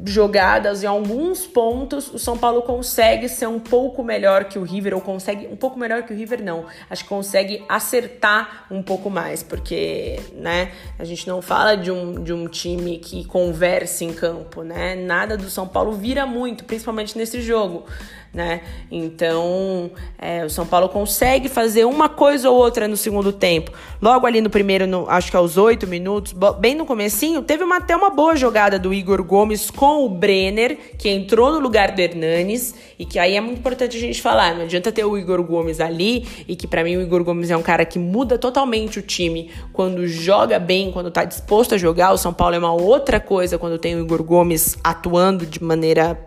jogadas 0.06 0.84
em 0.84 0.88
alguns 0.88 1.46
pontos 1.46 2.14
o 2.14 2.20
São 2.20 2.38
Paulo 2.38 2.62
consegue 2.62 3.30
ser 3.30 3.48
um 3.48 3.60
pouco 3.60 4.04
melhor 4.04 4.46
que 4.46 4.58
o 4.58 4.64
River 4.64 4.96
ou 4.96 5.02
consegue 5.02 5.48
um 5.48 5.56
pouco 5.56 5.80
melhor 5.80 6.04
que 6.04 6.14
o 6.14 6.16
River 6.16 6.44
não 6.44 6.66
acho 6.90 7.04
que 7.04 7.10
consegue 7.10 7.64
acertar 7.70 8.66
um 8.72 8.82
pouco 8.82 9.10
mais 9.10 9.44
porque 9.44 10.20
né 10.34 10.72
a 10.98 11.04
gente 11.04 11.28
não 11.28 11.42
fala 11.42 11.76
de 11.76 11.92
um, 11.92 12.24
de 12.24 12.34
um 12.34 12.48
time 12.48 12.98
que 12.98 13.24
converse 13.26 14.04
em 14.04 14.14
campo 14.14 14.64
né 14.64 14.96
nada 14.96 15.38
do 15.38 15.50
São 15.50 15.68
Paulo 15.68 15.94
vira 15.94 16.26
muito 16.26 16.66
principalmente 16.66 17.18
nesse 17.18 17.42
jogo 17.42 17.86
né? 18.34 18.62
Então, 18.92 19.92
é, 20.18 20.44
o 20.44 20.50
São 20.50 20.66
Paulo 20.66 20.90
consegue 20.90 21.48
fazer 21.48 21.86
uma 21.86 22.10
coisa 22.10 22.50
ou 22.50 22.58
outra 22.58 22.88
no 22.88 22.98
segundo 22.98 23.32
tempo. 23.32 23.72
Logo 24.02 24.26
ali 24.26 24.42
no 24.42 24.50
primeiro, 24.50 24.88
no, 24.88 25.08
acho 25.08 25.30
que 25.30 25.38
aos 25.38 25.56
oito 25.56 25.86
minutos, 25.86 26.34
bem 26.60 26.74
no 26.74 26.86
comecinho, 26.86 27.44
teve 27.44 27.64
uma, 27.64 27.78
até 27.78 27.96
uma 27.96 28.10
boa 28.10 28.36
jogada 28.36 28.80
do 28.80 28.92
Igor 28.92 29.24
Gomes 29.24 29.70
com 29.84 30.06
o 30.06 30.08
Brenner, 30.08 30.78
que 30.98 31.10
entrou 31.10 31.52
no 31.52 31.60
lugar 31.60 31.92
do 31.92 32.00
Hernanes, 32.00 32.74
e 32.98 33.04
que 33.04 33.20
aí 33.20 33.36
é 33.36 33.42
muito 33.42 33.58
importante 33.58 33.98
a 33.98 34.00
gente 34.00 34.22
falar, 34.22 34.56
não 34.56 34.62
adianta 34.62 34.94
ter 34.94 35.04
o 35.04 35.18
Igor 35.18 35.44
Gomes 35.44 35.82
ali, 35.82 36.26
e 36.48 36.56
que 36.56 36.66
para 36.66 36.86
mim 36.86 36.96
o 36.96 37.02
Igor 37.02 37.22
Gomes 37.22 37.52
é 37.52 37.58
um 37.58 37.62
cara 37.62 37.84
que 37.84 38.00
muda 38.00 38.38
totalmente 38.38 39.00
o 39.00 39.02
time 39.02 39.52
quando 39.74 40.08
joga 40.08 40.58
bem, 40.58 40.90
quando 40.90 41.12
tá 41.12 41.26
disposto 41.26 41.76
a 41.76 41.78
jogar. 41.78 42.14
O 42.14 42.18
São 42.18 42.34
Paulo 42.34 42.56
é 42.56 42.60
uma 42.60 42.72
outra 42.72 43.20
coisa 43.20 43.58
quando 43.58 43.78
tem 43.78 43.94
o 43.94 44.00
Igor 44.00 44.24
Gomes 44.24 44.78
atuando 44.82 45.46
de 45.46 45.62
maneira 45.62 46.18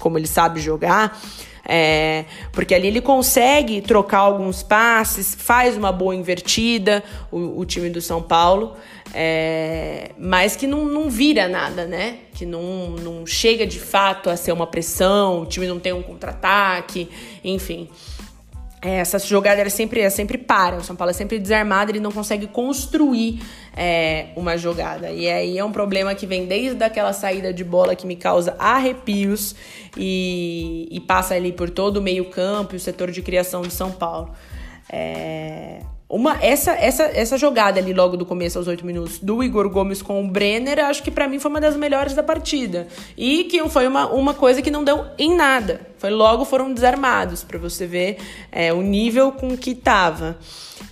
como 0.00 0.18
ele 0.18 0.26
sabe 0.26 0.58
jogar. 0.58 1.16
É, 1.68 2.24
porque 2.52 2.74
ali 2.74 2.88
ele 2.88 3.00
consegue 3.00 3.80
trocar 3.80 4.18
alguns 4.18 4.62
passes, 4.62 5.36
faz 5.36 5.76
uma 5.76 5.90
boa 5.90 6.14
invertida, 6.14 7.02
o, 7.30 7.60
o 7.60 7.64
time 7.64 7.90
do 7.90 8.00
São 8.00 8.22
Paulo, 8.22 8.74
é, 9.18 10.10
mas 10.18 10.56
que 10.56 10.66
não, 10.66 10.84
não 10.84 11.08
vira 11.08 11.48
nada, 11.48 11.86
né? 11.86 12.18
Que 12.34 12.44
não, 12.44 12.90
não 12.90 13.26
chega 13.26 13.66
de 13.66 13.80
fato 13.80 14.28
a 14.28 14.36
ser 14.36 14.52
uma 14.52 14.66
pressão, 14.66 15.40
o 15.40 15.46
time 15.46 15.66
não 15.66 15.80
tem 15.80 15.90
um 15.94 16.02
contra-ataque, 16.02 17.08
enfim. 17.42 17.88
É, 18.82 18.96
essa 18.96 19.18
jogada 19.18 19.58
era 19.58 19.70
sempre, 19.70 20.02
é 20.02 20.10
sempre 20.10 20.36
para, 20.36 20.76
o 20.76 20.84
São 20.84 20.94
Paulo 20.94 21.12
é 21.12 21.14
sempre 21.14 21.38
desarmado, 21.38 21.92
ele 21.92 21.98
não 21.98 22.12
consegue 22.12 22.46
construir 22.46 23.42
é, 23.74 24.26
uma 24.36 24.58
jogada. 24.58 25.10
E 25.10 25.26
aí 25.30 25.56
é 25.56 25.64
um 25.64 25.72
problema 25.72 26.14
que 26.14 26.26
vem 26.26 26.44
desde 26.44 26.84
aquela 26.84 27.14
saída 27.14 27.54
de 27.54 27.64
bola 27.64 27.96
que 27.96 28.06
me 28.06 28.16
causa 28.16 28.54
arrepios 28.58 29.56
e, 29.96 30.88
e 30.90 31.00
passa 31.00 31.34
ali 31.34 31.52
por 31.52 31.70
todo 31.70 31.96
o 31.96 32.02
meio-campo 32.02 32.74
e 32.74 32.76
o 32.76 32.80
setor 32.80 33.10
de 33.10 33.22
criação 33.22 33.62
de 33.62 33.72
São 33.72 33.90
Paulo. 33.90 34.34
É, 34.92 35.80
uma, 36.08 36.38
essa, 36.40 36.70
essa, 36.72 37.02
essa 37.02 37.36
jogada 37.36 37.80
ali 37.80 37.92
logo 37.92 38.16
do 38.16 38.24
começo, 38.24 38.56
aos 38.58 38.68
oito 38.68 38.86
minutos, 38.86 39.18
do 39.18 39.42
Igor 39.42 39.68
Gomes 39.68 40.00
com 40.00 40.24
o 40.24 40.28
Brenner, 40.28 40.78
acho 40.84 41.02
que 41.02 41.10
para 41.10 41.28
mim 41.28 41.40
foi 41.40 41.50
uma 41.50 41.60
das 41.60 41.76
melhores 41.76 42.14
da 42.14 42.22
partida. 42.22 42.86
E 43.16 43.44
que 43.44 43.68
foi 43.68 43.88
uma, 43.88 44.06
uma 44.12 44.32
coisa 44.32 44.62
que 44.62 44.70
não 44.70 44.84
deu 44.84 45.04
em 45.18 45.34
nada. 45.34 45.80
Foi 45.98 46.10
logo 46.10 46.44
foram 46.44 46.72
desarmados, 46.72 47.42
para 47.42 47.58
você 47.58 47.86
ver 47.86 48.18
é, 48.52 48.72
o 48.72 48.82
nível 48.82 49.32
com 49.32 49.56
que 49.56 49.74
tava. 49.74 50.38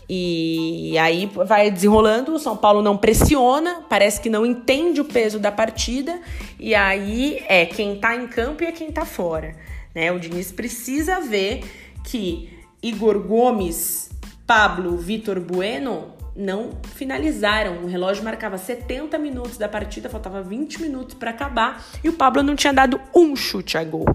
E 0.09 0.99
aí 0.99 1.31
vai 1.47 1.71
desenrolando, 1.71 2.35
o 2.35 2.39
São 2.39 2.57
Paulo 2.57 2.83
não 2.83 2.97
pressiona, 2.97 3.85
parece 3.89 4.21
que 4.21 4.29
não 4.29 4.45
entende 4.45 5.01
o 5.01 5.05
peso 5.05 5.39
da 5.39 5.53
partida, 5.53 6.21
e 6.59 6.75
aí 6.75 7.41
é 7.49 7.65
quem 7.65 7.97
tá 7.97 8.17
em 8.17 8.27
campo 8.27 8.65
e 8.65 8.67
é 8.67 8.73
quem 8.73 8.91
tá 8.91 9.05
fora. 9.05 9.55
Né? 9.95 10.11
O 10.11 10.19
Diniz 10.19 10.51
precisa 10.51 11.21
ver 11.21 11.63
que 12.03 12.51
Igor 12.83 13.21
Gomes 13.21 14.11
Pablo 14.47 14.97
Vitor 14.97 15.41
Bueno 15.41 16.13
não 16.37 16.71
finalizaram. 16.95 17.85
O 17.85 17.87
relógio 17.87 18.25
marcava 18.25 18.59
70 18.59 19.19
minutos 19.19 19.57
da 19.57 19.69
partida, 19.69 20.09
faltava 20.09 20.43
20 20.43 20.83
minutos 20.83 21.15
para 21.15 21.31
acabar 21.31 21.85
e 22.03 22.09
o 22.09 22.13
Pablo 22.13 22.43
não 22.43 22.57
tinha 22.57 22.73
dado 22.73 23.01
um 23.15 23.35
chute 23.37 23.79
a 23.79 23.85
gol. 23.85 24.07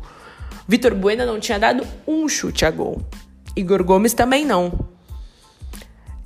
Vitor 0.67 0.93
Bueno 0.93 1.25
não 1.25 1.39
tinha 1.39 1.57
dado 1.57 1.85
um 2.07 2.27
chute 2.27 2.65
a 2.65 2.71
gol. 2.71 3.01
Igor 3.55 3.83
Gomes 3.83 4.13
também 4.13 4.45
não. 4.45 4.71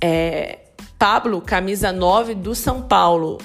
É, 0.00 0.58
Pablo, 0.98 1.40
camisa 1.40 1.92
9 1.92 2.34
do 2.34 2.54
São 2.54 2.82
Paulo. 2.82 3.38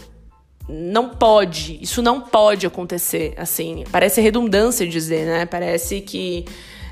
Não 0.68 1.10
pode, 1.10 1.82
isso 1.82 2.02
não 2.02 2.22
pode 2.22 2.68
acontecer. 2.68 3.34
Assim, 3.38 3.84
parece 3.92 4.22
redundância 4.22 4.88
dizer, 4.88 5.26
né? 5.26 5.46
Parece 5.46 6.02
que 6.02 6.46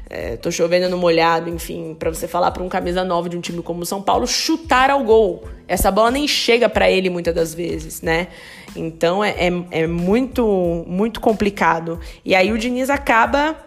é, 0.09 0.37
tô 0.37 0.49
chovendo 0.49 0.89
no 0.89 0.97
molhado, 0.97 1.49
enfim, 1.49 1.95
para 1.97 2.09
você 2.09 2.27
falar 2.27 2.51
para 2.51 2.63
um 2.63 2.69
camisa 2.69 3.03
9 3.03 3.29
de 3.29 3.37
um 3.37 3.41
time 3.41 3.61
como 3.61 3.81
o 3.81 3.85
São 3.85 4.01
Paulo 4.01 4.25
chutar 4.25 4.89
ao 4.89 5.03
gol. 5.03 5.43
Essa 5.67 5.91
bola 5.91 6.11
nem 6.11 6.27
chega 6.27 6.69
para 6.69 6.89
ele 6.89 7.09
muitas 7.09 7.35
das 7.35 7.53
vezes, 7.53 8.01
né? 8.01 8.27
Então 8.75 9.23
é, 9.23 9.31
é, 9.31 9.51
é, 9.71 9.87
muito, 9.87 10.85
muito 10.87 11.19
complicado. 11.19 11.99
E 12.23 12.33
aí 12.33 12.53
o 12.53 12.57
Diniz 12.57 12.89
acaba 12.89 13.57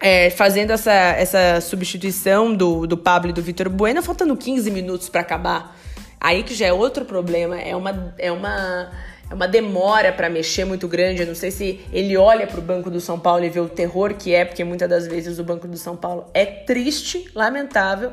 é, 0.00 0.30
fazendo 0.30 0.72
essa, 0.72 0.92
essa 0.92 1.60
substituição 1.60 2.52
do, 2.52 2.86
do 2.86 2.96
Pablo 2.96 3.30
e 3.30 3.32
do 3.32 3.40
Vitor 3.40 3.68
Bueno, 3.68 4.02
faltando 4.02 4.36
15 4.36 4.68
minutos 4.70 5.08
para 5.08 5.20
acabar. 5.20 5.76
Aí 6.20 6.42
que 6.42 6.54
já 6.54 6.66
é 6.66 6.72
outro 6.72 7.04
problema, 7.04 7.60
é 7.60 7.74
uma. 7.74 8.14
É 8.18 8.32
uma 8.32 8.90
é 9.32 9.34
uma 9.34 9.48
demora 9.48 10.12
para 10.12 10.28
mexer 10.28 10.66
muito 10.66 10.86
grande. 10.86 11.22
Eu 11.22 11.26
não 11.26 11.34
sei 11.34 11.50
se 11.50 11.80
ele 11.90 12.18
olha 12.18 12.46
para 12.46 12.58
o 12.58 12.62
Banco 12.62 12.90
do 12.90 13.00
São 13.00 13.18
Paulo 13.18 13.42
e 13.42 13.48
vê 13.48 13.60
o 13.60 13.68
terror 13.68 14.12
que 14.12 14.34
é, 14.34 14.44
porque 14.44 14.62
muitas 14.62 14.88
das 14.90 15.06
vezes 15.06 15.38
o 15.38 15.44
Banco 15.44 15.66
do 15.66 15.78
São 15.78 15.96
Paulo 15.96 16.26
é 16.34 16.44
triste, 16.44 17.24
lamentável. 17.34 18.12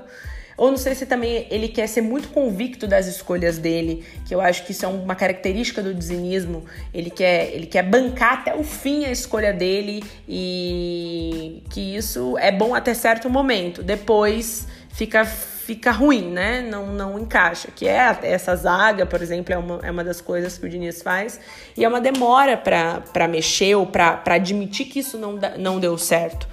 Ou 0.56 0.72
não 0.72 0.78
sei 0.78 0.96
se 0.96 1.06
também 1.06 1.46
ele 1.52 1.68
quer 1.68 1.88
ser 1.88 2.02
muito 2.02 2.30
convicto 2.30 2.88
das 2.88 3.06
escolhas 3.08 3.58
dele, 3.58 4.06
que 4.26 4.34
eu 4.34 4.40
acho 4.40 4.66
que 4.66 4.72
isso 4.72 4.86
é 4.86 4.88
uma 4.88 5.16
característica 5.16 5.82
do 5.82 5.94
dizinismo. 5.94 6.64
Ele 6.94 7.10
quer, 7.10 7.54
ele 7.54 7.66
quer 7.66 7.84
bancar 7.84 8.40
até 8.40 8.56
o 8.56 8.64
fim 8.64 9.04
a 9.04 9.12
escolha 9.12 9.52
dele 9.52 10.02
e 10.28 11.64
que 11.70 11.98
isso 11.98 12.38
é 12.38 12.52
bom 12.52 12.74
até 12.74 12.94
certo 12.94 13.30
momento. 13.30 13.84
Depois 13.84 14.68
fica 14.90 15.26
fica 15.70 15.92
ruim, 15.92 16.32
né? 16.32 16.64
Não, 16.64 16.88
não 16.88 17.20
encaixa. 17.20 17.70
Que 17.70 17.88
é 17.88 18.18
essa 18.24 18.56
zaga, 18.56 19.06
por 19.06 19.22
exemplo, 19.22 19.54
é 19.54 19.58
uma, 19.58 19.80
é 19.84 19.92
uma 19.92 20.04
das 20.04 20.20
coisas 20.20 20.58
que 20.58 20.66
o 20.66 20.70
Diniz 20.70 21.04
faz. 21.04 21.40
E 21.78 21.86
é 21.86 21.88
uma 21.88 22.02
demora 22.02 22.58
para 22.58 23.28
mexer 23.28 23.76
ou 23.76 23.86
para 23.86 24.20
admitir 24.26 24.88
que 24.88 24.98
isso 24.98 25.16
não, 25.16 25.40
não 25.60 25.80
deu 25.80 25.96
certo, 25.96 26.48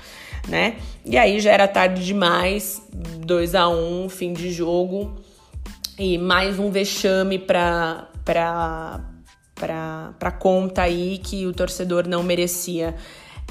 né? 0.46 0.76
E 1.02 1.16
aí 1.16 1.40
já 1.40 1.50
era 1.50 1.66
tarde 1.66 2.04
demais, 2.04 2.82
2 2.92 3.54
a 3.54 3.70
1 3.70 4.04
um, 4.04 4.08
fim 4.10 4.34
de 4.34 4.52
jogo. 4.52 5.16
E 5.98 6.18
mais 6.18 6.58
um 6.58 6.70
vexame 6.70 7.38
para 7.38 8.08
para 8.26 9.00
conta 10.38 10.82
aí 10.82 11.16
que 11.16 11.46
o 11.46 11.54
torcedor 11.54 12.06
não 12.06 12.22
merecia. 12.22 12.94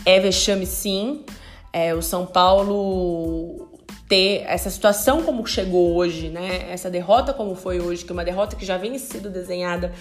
É 0.06 0.20
vexame 0.20 0.68
sim. 0.68 1.26
É, 1.74 1.96
o 1.96 2.04
São 2.04 2.24
Paulo 2.24 3.65
ter 4.08 4.44
essa 4.48 4.70
situação 4.70 5.24
como 5.24 5.46
chegou 5.48 5.96
hoje, 5.96 6.30
né? 6.30 6.68
Essa 6.70 6.92
derrota 6.92 7.34
como 7.34 7.56
foi 7.56 7.80
hoje, 7.80 8.06
que 8.06 8.12
é 8.12 8.14
uma 8.14 8.24
derrota 8.24 8.56
que 8.56 8.66
já 8.66 8.78
vem 8.78 8.98
sido 9.00 9.32
desenhada 9.32 9.92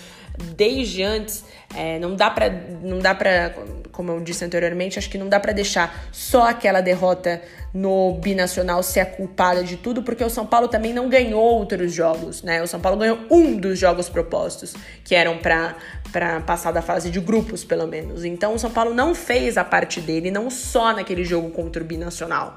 desde 0.56 1.02
antes, 1.02 1.44
é, 1.74 1.98
não 1.98 2.14
dá 2.14 2.28
para 2.28 2.50
não 2.82 2.98
dá 2.98 3.14
para, 3.14 3.54
como 3.92 4.10
eu 4.10 4.20
disse 4.20 4.44
anteriormente, 4.44 4.98
acho 4.98 5.08
que 5.08 5.16
não 5.16 5.28
dá 5.28 5.40
para 5.40 5.52
deixar 5.52 6.06
só 6.12 6.48
aquela 6.48 6.82
derrota 6.82 7.40
no 7.72 8.14
binacional 8.20 8.82
ser 8.82 9.00
a 9.00 9.06
culpada 9.06 9.64
de 9.64 9.76
tudo, 9.76 10.02
porque 10.02 10.22
o 10.22 10.28
São 10.28 10.44
Paulo 10.44 10.68
também 10.68 10.92
não 10.92 11.08
ganhou 11.08 11.42
outros 11.42 11.92
jogos, 11.92 12.42
né? 12.42 12.62
O 12.62 12.66
São 12.66 12.80
Paulo 12.80 12.98
ganhou 12.98 13.18
um 13.30 13.56
dos 13.56 13.78
jogos 13.78 14.08
propostos, 14.10 14.74
que 15.02 15.14
eram 15.14 15.38
para 15.38 15.76
para 16.12 16.40
passar 16.42 16.70
da 16.72 16.82
fase 16.82 17.10
de 17.10 17.18
grupos, 17.20 17.64
pelo 17.64 17.86
menos. 17.86 18.24
Então 18.24 18.54
o 18.54 18.58
São 18.58 18.70
Paulo 18.70 18.92
não 18.92 19.14
fez 19.14 19.56
a 19.56 19.64
parte 19.64 20.00
dele, 20.00 20.30
não 20.30 20.50
só 20.50 20.92
naquele 20.92 21.24
jogo 21.24 21.50
contra 21.50 21.82
o 21.82 21.86
Binacional. 21.86 22.54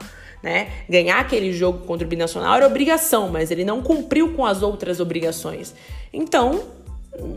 Né? 0.47 0.69
Ganhar 0.87 1.19
aquele 1.19 1.51
jogo 1.51 1.85
contra 1.85 2.07
o 2.07 2.09
Binacional 2.09 2.55
era 2.55 2.65
obrigação, 2.65 3.27
mas 3.27 3.51
ele 3.51 3.65
não 3.65 3.81
cumpriu 3.81 4.33
com 4.33 4.45
as 4.45 4.61
outras 4.61 5.01
obrigações. 5.01 5.75
Então, 6.13 6.63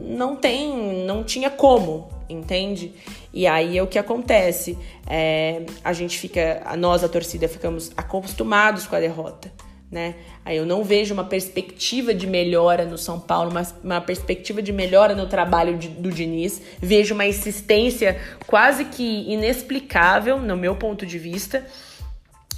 não 0.06 0.36
tem, 0.36 1.04
não 1.04 1.24
tinha 1.24 1.50
como, 1.50 2.08
entende? 2.28 2.92
E 3.34 3.48
aí 3.48 3.76
é 3.76 3.82
o 3.82 3.88
que 3.88 3.98
acontece. 3.98 4.78
É, 5.08 5.62
a 5.82 5.92
gente 5.92 6.20
fica, 6.20 6.62
nós, 6.78 7.02
a 7.02 7.08
torcida, 7.08 7.48
ficamos 7.48 7.90
acostumados 7.96 8.86
com 8.86 8.94
a 8.94 9.00
derrota 9.00 9.50
né? 9.90 10.14
Aí 10.44 10.56
eu 10.56 10.64
não 10.64 10.84
vejo 10.84 11.12
uma 11.12 11.24
perspectiva 11.24 12.14
de 12.14 12.26
melhora 12.26 12.84
no 12.84 12.96
São 12.96 13.18
Paulo, 13.18 13.50
uma, 13.50 13.66
uma 13.82 14.00
perspectiva 14.00 14.62
de 14.62 14.72
melhora 14.72 15.16
no 15.16 15.26
trabalho 15.26 15.76
de, 15.76 15.88
do 15.88 16.12
Diniz. 16.12 16.62
Vejo 16.80 17.12
uma 17.12 17.26
insistência 17.26 18.18
quase 18.46 18.84
que 18.84 19.28
inexplicável, 19.28 20.38
no 20.38 20.56
meu 20.56 20.76
ponto 20.76 21.04
de 21.04 21.18
vista, 21.18 21.66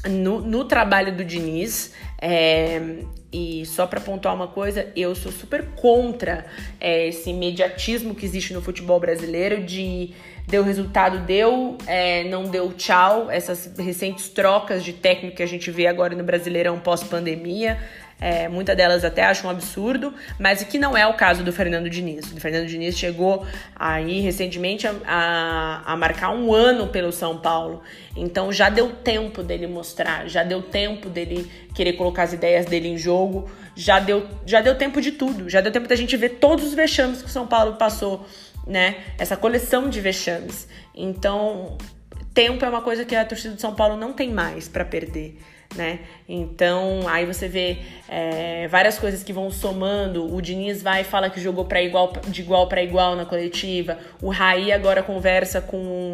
no, 0.08 0.40
no 0.40 0.64
trabalho 0.64 1.16
do 1.16 1.24
Diniz. 1.24 1.92
É, 2.20 2.80
e 3.32 3.64
só 3.66 3.86
para 3.86 4.00
pontuar 4.00 4.34
uma 4.34 4.48
coisa, 4.48 4.92
eu 4.94 5.14
sou 5.14 5.32
super 5.32 5.70
contra 5.70 6.44
é, 6.78 7.08
esse 7.08 7.30
imediatismo 7.30 8.14
que 8.14 8.26
existe 8.26 8.52
no 8.52 8.60
futebol 8.60 9.00
brasileiro 9.00 9.64
de 9.64 10.12
deu 10.46 10.62
resultado, 10.62 11.20
deu, 11.20 11.78
é, 11.86 12.24
não 12.24 12.44
deu 12.44 12.72
tchau. 12.72 13.30
Essas 13.30 13.74
recentes 13.78 14.28
trocas 14.28 14.84
de 14.84 14.92
técnico 14.92 15.36
que 15.36 15.42
a 15.42 15.46
gente 15.46 15.70
vê 15.70 15.86
agora 15.86 16.14
no 16.14 16.24
Brasileirão 16.24 16.78
pós-pandemia. 16.78 17.78
É, 18.22 18.74
delas 18.76 19.04
até 19.04 19.24
acham 19.24 19.48
um 19.48 19.50
absurdo, 19.50 20.14
mas 20.38 20.62
que 20.62 20.78
não 20.78 20.96
é 20.96 21.06
o 21.06 21.14
caso 21.14 21.42
do 21.42 21.52
Fernando 21.52 21.90
Diniz. 21.90 22.32
O 22.32 22.40
Fernando 22.40 22.66
Diniz 22.66 22.96
chegou 22.96 23.44
aí 23.74 24.20
recentemente 24.20 24.86
a, 24.86 24.94
a, 25.04 25.92
a, 25.92 25.96
marcar 25.96 26.30
um 26.30 26.52
ano 26.54 26.86
pelo 26.88 27.10
São 27.10 27.38
Paulo. 27.38 27.82
Então 28.16 28.52
já 28.52 28.68
deu 28.68 28.90
tempo 28.90 29.42
dele 29.42 29.66
mostrar, 29.66 30.28
já 30.28 30.44
deu 30.44 30.62
tempo 30.62 31.08
dele 31.08 31.50
querer 31.74 31.94
colocar 31.94 32.22
as 32.22 32.32
ideias 32.32 32.66
dele 32.66 32.88
em 32.88 32.96
jogo, 32.96 33.50
já 33.74 33.98
deu, 33.98 34.26
já 34.46 34.60
deu 34.60 34.76
tempo 34.76 35.00
de 35.00 35.12
tudo, 35.12 35.48
já 35.48 35.60
deu 35.60 35.72
tempo 35.72 35.88
da 35.88 35.96
gente 35.96 36.16
ver 36.16 36.30
todos 36.40 36.64
os 36.66 36.74
vexames 36.74 37.20
que 37.20 37.28
o 37.28 37.30
São 37.30 37.46
Paulo 37.46 37.74
passou 37.74 38.24
né? 38.66 38.96
Essa 39.18 39.36
coleção 39.36 39.88
de 39.88 40.00
vexames. 40.00 40.68
Então, 40.94 41.76
tempo 42.32 42.64
é 42.64 42.68
uma 42.68 42.82
coisa 42.82 43.04
que 43.04 43.14
a 43.14 43.24
torcida 43.24 43.54
de 43.54 43.60
São 43.60 43.74
Paulo 43.74 43.96
não 43.96 44.12
tem 44.12 44.30
mais 44.30 44.68
para 44.68 44.84
perder. 44.84 45.38
Né? 45.74 46.00
Então, 46.28 47.00
aí 47.08 47.24
você 47.24 47.48
vê 47.48 47.78
é, 48.08 48.68
várias 48.68 48.98
coisas 48.98 49.22
que 49.22 49.32
vão 49.32 49.50
somando. 49.50 50.34
O 50.34 50.40
Diniz 50.42 50.82
vai 50.82 51.00
e 51.00 51.04
fala 51.04 51.30
que 51.30 51.40
jogou 51.40 51.64
para 51.64 51.82
igual, 51.82 52.12
de 52.28 52.42
igual 52.42 52.68
para 52.68 52.82
igual 52.82 53.16
na 53.16 53.24
coletiva. 53.24 53.98
O 54.20 54.28
Raí 54.28 54.70
agora 54.70 55.02
conversa 55.02 55.60
com 55.60 56.12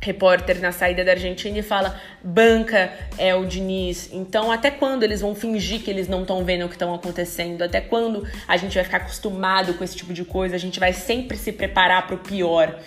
repórter 0.00 0.60
na 0.60 0.70
saída 0.70 1.04
da 1.04 1.12
Argentina 1.12 1.58
e 1.58 1.62
fala 1.62 2.00
banca 2.22 2.92
é 3.18 3.34
o 3.34 3.44
Diniz. 3.44 4.10
Então, 4.12 4.50
até 4.50 4.70
quando 4.70 5.02
eles 5.02 5.20
vão 5.20 5.34
fingir 5.34 5.82
que 5.82 5.90
eles 5.90 6.06
não 6.06 6.22
estão 6.22 6.44
vendo 6.44 6.66
o 6.66 6.68
que 6.68 6.74
estão 6.74 6.94
acontecendo? 6.94 7.62
Até 7.62 7.80
quando 7.80 8.26
a 8.46 8.56
gente 8.56 8.74
vai 8.74 8.84
ficar 8.84 8.98
acostumado 8.98 9.74
com 9.74 9.82
esse 9.82 9.96
tipo 9.96 10.12
de 10.12 10.24
coisa? 10.24 10.54
A 10.54 10.58
gente 10.58 10.78
vai 10.78 10.92
sempre 10.92 11.36
se 11.36 11.52
preparar 11.52 12.06
para 12.06 12.14
o 12.14 12.18
pior, 12.18 12.78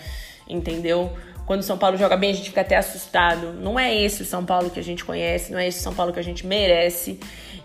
entendeu? 0.48 1.12
Quando 1.46 1.60
o 1.60 1.62
São 1.62 1.76
Paulo 1.76 1.96
joga 1.96 2.16
bem, 2.16 2.30
a 2.30 2.34
gente 2.34 2.48
fica 2.48 2.60
até 2.60 2.76
assustado. 2.76 3.52
Não 3.54 3.78
é 3.78 3.94
esse 3.94 4.22
o 4.22 4.24
São 4.24 4.44
Paulo 4.44 4.70
que 4.70 4.80
a 4.80 4.82
gente 4.82 5.04
conhece, 5.04 5.52
não 5.52 5.58
é 5.58 5.66
esse 5.66 5.80
o 5.80 5.82
São 5.82 5.94
Paulo 5.94 6.12
que 6.12 6.20
a 6.20 6.24
gente 6.24 6.46
merece 6.46 7.18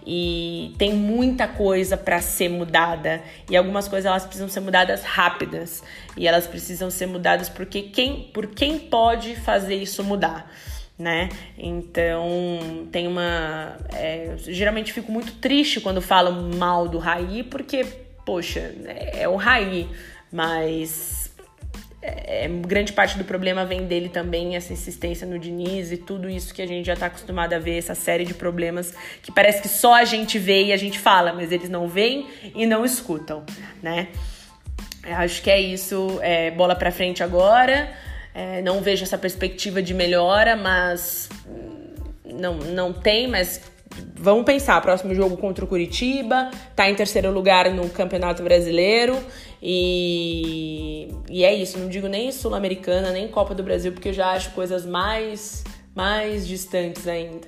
e 0.06 0.74
tem 0.78 0.94
muita 0.94 1.48
coisa 1.48 1.98
para 1.98 2.22
ser 2.22 2.50
mudada 2.50 3.22
e 3.50 3.58
algumas 3.58 3.90
coisas 3.90 4.06
elas 4.06 4.24
precisam 4.24 4.48
ser 4.48 4.62
mudadas 4.62 5.04
rápidas 5.04 5.84
e 6.16 6.26
elas 6.26 6.48
precisam 6.48 6.90
ser 6.90 7.08
mudadas 7.08 7.50
porque 7.50 7.82
quem 7.82 8.24
por 8.34 8.48
quem 8.48 8.80
pode 8.80 9.36
fazer 9.36 9.76
isso 9.76 10.02
mudar 10.06 10.50
né? 10.98 11.30
Então 11.58 12.88
tem 12.92 13.08
uma. 13.08 13.78
É, 13.94 14.36
geralmente 14.38 14.92
fico 14.92 15.12
muito 15.12 15.34
triste 15.34 15.80
quando 15.80 16.02
falam 16.02 16.50
mal 16.56 16.88
do 16.88 16.98
Raí, 16.98 17.44
porque, 17.44 17.86
poxa, 18.26 18.74
é, 18.86 19.22
é 19.24 19.30
o 19.30 19.36
Raí, 19.36 19.88
mas 20.32 21.32
é, 22.02 22.46
é, 22.46 22.48
grande 22.48 22.94
parte 22.94 23.18
do 23.18 23.24
problema 23.24 23.66
vem 23.66 23.86
dele 23.86 24.10
também, 24.10 24.56
essa 24.56 24.72
insistência 24.72 25.26
no 25.26 25.40
Diniz 25.40 25.92
e 25.92 25.98
tudo 25.98 26.30
isso 26.30 26.54
que 26.54 26.62
a 26.62 26.68
gente 26.68 26.86
já 26.86 26.94
está 26.94 27.08
acostumado 27.08 27.54
a 27.54 27.60
ver, 27.60 27.78
essa 27.78 27.96
série 27.96 28.24
de 28.24 28.36
problemas 28.36 28.94
que 29.24 29.32
parece 29.32 29.62
que 29.62 29.68
só 29.68 29.96
a 29.96 30.06
gente 30.06 30.38
vê 30.38 30.66
e 30.66 30.74
a 30.74 30.78
gente 30.78 31.00
fala, 31.00 31.34
mas 31.34 31.52
eles 31.52 31.70
não 31.70 31.88
veem 31.88 32.28
e 32.56 32.66
não 32.66 32.86
escutam, 32.86 33.44
né? 33.82 34.10
Acho 35.04 35.42
que 35.42 35.50
é 35.50 35.60
isso, 35.60 36.20
é, 36.22 36.52
bola 36.52 36.76
para 36.76 36.92
frente 36.92 37.24
agora. 37.24 37.92
É, 38.34 38.62
não 38.62 38.82
vejo 38.82 39.04
essa 39.04 39.18
perspectiva 39.18 39.82
de 39.82 39.94
melhora, 39.94 40.56
mas 40.56 41.30
não, 42.26 42.56
não 42.58 42.94
tem, 42.94 43.28
mas 43.28 43.62
vamos 44.16 44.46
pensar, 44.46 44.80
próximo 44.82 45.16
jogo 45.16 45.38
contra 45.38 45.66
o 45.66 45.68
Curitiba, 45.68 46.52
tá 46.76 46.90
em 46.90 46.94
terceiro 46.94 47.32
lugar 47.32 47.72
no 47.72 47.90
Campeonato 47.90 48.44
Brasileiro 48.44 49.18
e, 49.62 51.10
e 51.30 51.44
é 51.44 51.54
isso, 51.54 51.80
não 51.80 51.90
digo 51.90 52.08
nem 52.08 52.32
Sul-Americana, 52.32 53.12
nem 53.12 53.28
Copa 53.28 53.56
do 53.56 53.64
Brasil, 53.64 53.92
porque 53.92 54.10
eu 54.10 54.14
já 54.14 54.32
acho 54.32 54.52
coisas 54.52 54.86
mais, 54.86 55.64
mais 55.96 56.48
distantes 56.48 57.08
ainda. 57.08 57.48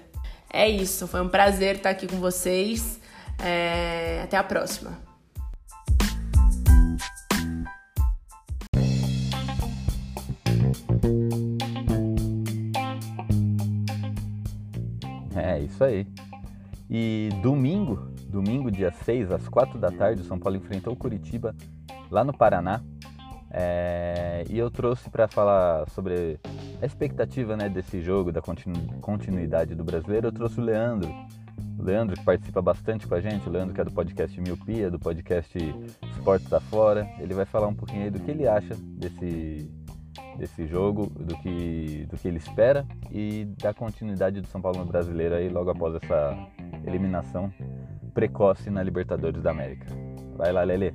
É 0.51 0.67
isso, 0.67 1.07
foi 1.07 1.21
um 1.21 1.29
prazer 1.29 1.75
estar 1.75 1.91
aqui 1.91 2.07
com 2.07 2.17
vocês. 2.17 2.99
É, 3.41 4.21
até 4.23 4.35
a 4.35 4.43
próxima. 4.43 4.97
É 15.35 15.59
isso 15.59 15.83
aí. 15.83 16.05
E 16.89 17.29
domingo, 17.41 18.11
domingo, 18.27 18.69
dia 18.69 18.91
6, 18.91 19.31
às 19.31 19.47
4 19.47 19.77
da 19.79 19.91
tarde, 19.91 20.21
o 20.21 20.25
São 20.25 20.37
Paulo 20.37 20.57
enfrentou 20.57 20.91
o 20.91 20.95
Curitiba 20.97 21.55
lá 22.09 22.23
no 22.23 22.35
Paraná. 22.35 22.81
É, 23.51 24.43
e 24.47 24.57
eu 24.59 24.69
trouxe 24.69 25.09
para 25.09 25.27
falar 25.27 25.89
sobre 25.89 26.39
a 26.81 26.85
expectativa 26.85 27.57
né, 27.57 27.67
desse 27.67 28.01
jogo, 28.01 28.31
da 28.31 28.41
continu, 28.41 28.75
continuidade 29.01 29.73
do 29.75 29.83
brasileiro. 29.83 30.27
Eu 30.27 30.31
trouxe 30.31 30.59
o 30.59 30.63
Leandro, 30.63 31.09
Leandro 31.79 32.15
que 32.15 32.23
participa 32.23 32.61
bastante 32.61 33.07
com 33.07 33.15
a 33.15 33.21
gente, 33.21 33.47
o 33.47 33.51
Leandro 33.51 33.73
que 33.73 33.81
é 33.81 33.83
do 33.83 33.91
podcast 33.91 34.39
Miopia, 34.39 34.91
do 34.91 34.99
podcast 34.99 35.57
Esportes 36.11 36.49
da 36.49 36.59
Fora. 36.59 37.09
Ele 37.19 37.33
vai 37.33 37.45
falar 37.45 37.67
um 37.67 37.73
pouquinho 37.73 38.03
aí 38.03 38.11
do 38.11 38.19
que 38.19 38.29
ele 38.29 38.47
acha 38.47 38.75
desse, 38.75 39.71
desse 40.37 40.67
jogo, 40.67 41.07
do 41.07 41.35
que, 41.37 42.05
do 42.09 42.17
que 42.17 42.27
ele 42.27 42.37
espera 42.37 42.85
e 43.11 43.45
da 43.61 43.73
continuidade 43.73 44.41
do 44.41 44.47
São 44.47 44.61
Paulo 44.61 44.79
no 44.79 44.85
brasileiro 44.85 45.35
aí 45.35 45.49
logo 45.49 45.71
após 45.71 45.95
essa 45.95 46.37
eliminação 46.85 47.51
precoce 48.13 48.69
na 48.69 48.83
Libertadores 48.83 49.41
da 49.41 49.51
América. 49.51 49.87
Vai 50.35 50.51
lá, 50.51 50.63
Lele. 50.63 50.93